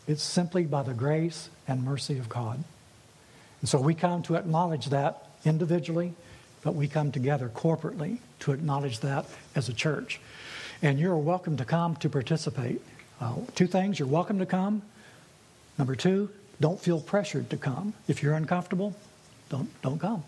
it's 0.08 0.24
simply 0.24 0.66
by 0.66 0.84
the 0.84 0.94
grace 0.94 1.50
and 1.66 1.84
mercy 1.84 2.18
of 2.18 2.28
God. 2.28 2.62
And 3.62 3.70
so 3.70 3.80
we 3.80 3.94
come 3.94 4.22
to 4.24 4.36
acknowledge 4.36 4.88
that 4.88 5.30
individually, 5.46 6.14
but 6.62 6.76
we 6.76 6.90
come 6.90 7.14
together 7.14 7.50
corporately 7.54 8.18
to 8.40 8.52
acknowledge 8.52 9.00
that 9.00 9.26
as 9.56 9.70
a 9.70 9.74
church. 9.74 10.20
And 10.86 11.00
you're 11.00 11.18
welcome 11.18 11.58
to 11.58 11.66
come 11.66 11.96
to 11.96 12.10
participate. 12.10 12.80
Uh, 13.20 13.34
two 13.56 13.66
things 13.66 13.98
you're 13.98 14.08
welcome 14.08 14.38
to 14.38 14.46
come. 14.46 14.84
Number 15.80 15.96
two, 15.96 16.30
don't 16.62 16.80
feel 16.80 17.02
pressured 17.02 17.50
to 17.50 17.58
come. 17.58 17.96
If 18.08 18.22
you're 18.22 18.36
uncomfortable, 18.36 18.96
don't, 19.50 19.68
don't 19.82 19.98
come. 19.98 20.24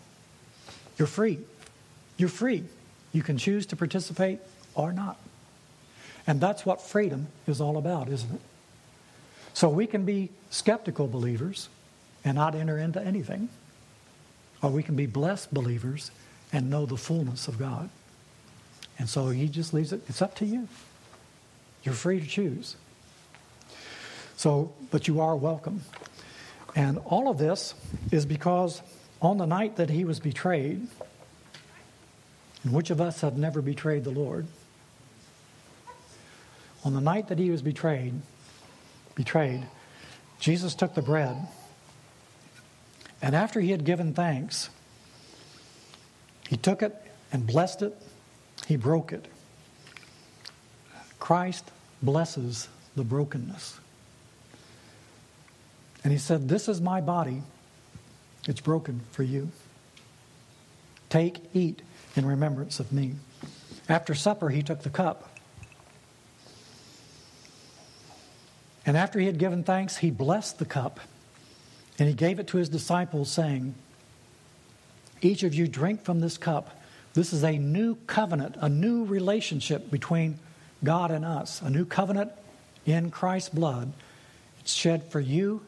You're 0.98 1.06
free. 1.06 1.38
You're 2.16 2.28
free. 2.28 2.64
You 3.12 3.22
can 3.22 3.38
choose 3.38 3.66
to 3.66 3.76
participate 3.76 4.40
or 4.74 4.92
not. 4.92 5.20
And 6.26 6.40
that's 6.40 6.66
what 6.66 6.82
freedom 6.82 7.28
is 7.46 7.60
all 7.60 7.76
about, 7.76 8.08
isn't 8.08 8.34
it? 8.34 8.40
So 9.54 9.68
we 9.68 9.86
can 9.86 10.04
be 10.04 10.28
skeptical 10.50 11.06
believers 11.06 11.68
and 12.24 12.34
not 12.34 12.56
enter 12.56 12.78
into 12.78 13.00
anything. 13.00 13.48
Or 14.60 14.70
we 14.70 14.82
can 14.82 14.96
be 14.96 15.06
blessed 15.06 15.54
believers 15.54 16.10
and 16.52 16.68
know 16.68 16.84
the 16.84 16.96
fullness 16.96 17.46
of 17.46 17.60
God. 17.60 17.90
And 18.98 19.08
so 19.08 19.28
he 19.28 19.48
just 19.48 19.72
leaves 19.72 19.92
it, 19.92 20.02
it's 20.08 20.22
up 20.22 20.34
to 20.36 20.46
you. 20.46 20.68
You're 21.84 21.94
free 21.94 22.20
to 22.20 22.26
choose. 22.26 22.76
So, 24.36 24.72
but 24.90 25.08
you 25.08 25.20
are 25.20 25.36
welcome. 25.36 25.82
And 26.74 26.98
all 27.04 27.28
of 27.28 27.38
this 27.38 27.74
is 28.10 28.26
because 28.26 28.82
on 29.22 29.38
the 29.38 29.46
night 29.46 29.76
that 29.76 29.90
he 29.90 30.04
was 30.04 30.20
betrayed, 30.20 30.86
and 32.64 32.72
which 32.72 32.90
of 32.90 33.00
us 33.00 33.20
have 33.20 33.36
never 33.36 33.62
betrayed 33.62 34.04
the 34.04 34.10
Lord? 34.10 34.46
On 36.84 36.94
the 36.94 37.00
night 37.00 37.28
that 37.28 37.38
he 37.38 37.50
was 37.50 37.62
betrayed, 37.62 38.14
betrayed, 39.14 39.66
Jesus 40.40 40.74
took 40.74 40.94
the 40.94 41.02
bread 41.02 41.48
and 43.20 43.34
after 43.34 43.60
he 43.60 43.70
had 43.70 43.84
given 43.84 44.14
thanks, 44.14 44.70
he 46.48 46.56
took 46.56 46.82
it 46.82 46.94
and 47.32 47.46
blessed 47.46 47.82
it, 47.82 48.00
he 48.68 48.76
broke 48.76 49.14
it. 49.14 49.24
Christ 51.18 51.70
blesses 52.02 52.68
the 52.96 53.02
brokenness. 53.02 53.80
And 56.04 56.12
he 56.12 56.18
said, 56.18 56.50
This 56.50 56.68
is 56.68 56.78
my 56.78 57.00
body, 57.00 57.42
it's 58.46 58.60
broken 58.60 59.00
for 59.10 59.22
you. 59.22 59.50
Take, 61.08 61.40
eat 61.54 61.80
in 62.14 62.26
remembrance 62.26 62.78
of 62.78 62.92
me. 62.92 63.14
After 63.88 64.14
supper, 64.14 64.50
he 64.50 64.62
took 64.62 64.82
the 64.82 64.90
cup. 64.90 65.34
And 68.84 68.98
after 68.98 69.18
he 69.18 69.24
had 69.24 69.38
given 69.38 69.64
thanks, 69.64 69.96
he 69.96 70.10
blessed 70.10 70.58
the 70.58 70.66
cup 70.66 71.00
and 71.98 72.06
he 72.06 72.14
gave 72.14 72.38
it 72.38 72.46
to 72.48 72.58
his 72.58 72.68
disciples, 72.68 73.30
saying, 73.30 73.74
Each 75.22 75.42
of 75.42 75.54
you 75.54 75.66
drink 75.68 76.04
from 76.04 76.20
this 76.20 76.36
cup. 76.36 76.77
This 77.14 77.32
is 77.32 77.42
a 77.42 77.58
new 77.58 77.96
covenant, 78.06 78.56
a 78.60 78.68
new 78.68 79.04
relationship 79.04 79.90
between 79.90 80.38
God 80.84 81.10
and 81.10 81.24
us, 81.24 81.60
a 81.62 81.70
new 81.70 81.84
covenant 81.84 82.32
in 82.86 83.10
Christ's 83.10 83.48
blood. 83.50 83.92
It's 84.60 84.72
shed 84.72 85.10
for 85.10 85.20
you 85.20 85.62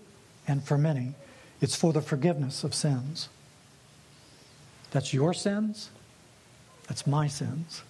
and 0.47 0.63
for 0.63 0.79
many. 0.79 1.15
It's 1.61 1.77
for 1.77 1.93
the 1.93 2.01
forgiveness 2.01 2.65
of 2.65 2.75
sins. 2.75 3.29
That's 4.91 5.13
your 5.13 5.35
sins. 5.35 5.91
That's 6.89 7.07
my 7.07 7.29
sins. 7.29 7.83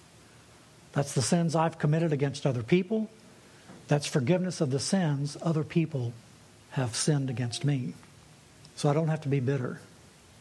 That's 0.93 1.15
the 1.15 1.23
sins 1.23 1.55
I've 1.55 1.79
committed 1.79 2.13
against 2.13 2.47
other 2.47 2.63
people. 2.63 3.09
That's 3.89 4.07
forgiveness 4.07 4.61
of 4.61 4.71
the 4.71 4.81
sins 4.81 5.37
other 5.43 5.65
people 5.65 6.13
have 6.73 6.95
sinned 6.95 7.31
against 7.31 7.65
me. 7.65 7.95
So 8.77 8.89
I 8.89 8.93
don't 8.93 9.09
have 9.09 9.23
to 9.23 9.29
be 9.29 9.41
bitter. 9.41 9.81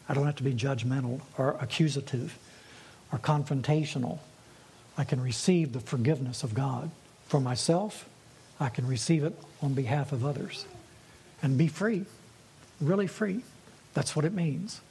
I 0.07 0.13
don't 0.13 0.25
have 0.25 0.37
to 0.37 0.43
be 0.43 0.53
judgmental 0.53 1.21
or 1.37 1.57
accusative 1.59 2.37
or 3.11 3.19
confrontational. 3.19 4.19
I 4.97 5.03
can 5.03 5.21
receive 5.21 5.73
the 5.73 5.79
forgiveness 5.79 6.43
of 6.43 6.53
God 6.53 6.91
for 7.27 7.39
myself. 7.39 8.07
I 8.59 8.69
can 8.69 8.87
receive 8.87 9.23
it 9.23 9.37
on 9.61 9.73
behalf 9.73 10.11
of 10.11 10.25
others 10.25 10.65
and 11.41 11.57
be 11.57 11.67
free, 11.67 12.05
really 12.81 13.07
free. 13.07 13.41
That's 13.93 14.15
what 14.15 14.25
it 14.25 14.33
means. 14.33 14.81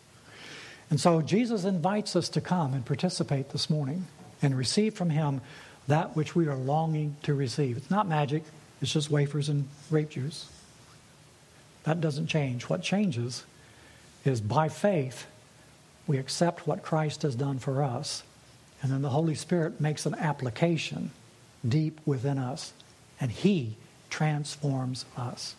And 0.91 1.01
so 1.01 1.21
Jesus 1.21 1.65
invites 1.65 2.17
us 2.17 2.29
to 2.31 2.41
come 2.41 2.73
and 2.73 2.85
participate 2.85 3.51
this 3.51 3.69
morning 3.69 4.07
and 4.41 4.57
receive 4.57 4.95
from 4.95 5.11
Him 5.11 5.41
that 5.87 6.17
which 6.17 6.35
we 6.35 6.47
are 6.49 6.57
longing 6.57 7.17
to 7.25 7.35
receive. 7.35 7.77
It's 7.77 7.91
not 7.91 8.09
magic, 8.09 8.45
it's 8.81 8.93
just 8.93 9.11
wafers 9.11 9.49
and 9.49 9.69
grape 9.91 10.11
juice. 10.11 10.49
That 11.85 12.01
doesn't 12.01 12.27
change. 12.27 12.65
What 12.65 12.83
changes 12.83 13.45
is 14.25 14.41
by 14.41 14.69
faith, 14.69 15.27
we 16.09 16.17
accept 16.17 16.67
what 16.67 16.83
Christ 16.83 17.23
has 17.23 17.37
done 17.37 17.61
for 17.61 17.83
us, 17.85 18.25
and 18.83 18.91
then 18.91 19.03
the 19.03 19.11
Holy 19.11 19.35
Spirit 19.35 19.81
makes 19.81 20.07
an 20.07 20.15
application 20.15 21.11
deep 21.69 22.01
within 22.07 22.39
us, 22.39 22.73
and 23.21 23.31
He 23.31 23.77
transforms 24.09 25.05
us. 25.17 25.55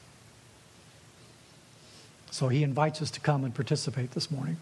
So 2.31 2.47
He 2.47 2.63
invites 2.63 3.01
us 3.01 3.11
to 3.11 3.19
come 3.19 3.45
and 3.45 3.53
participate 3.53 4.11
this 4.11 4.31
morning. 4.31 4.57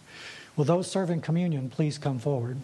Will 0.58 0.66
those 0.66 0.92
serving 0.92 1.22
communion 1.22 1.70
please 1.70 1.98
come 1.98 2.20
forward? 2.20 2.58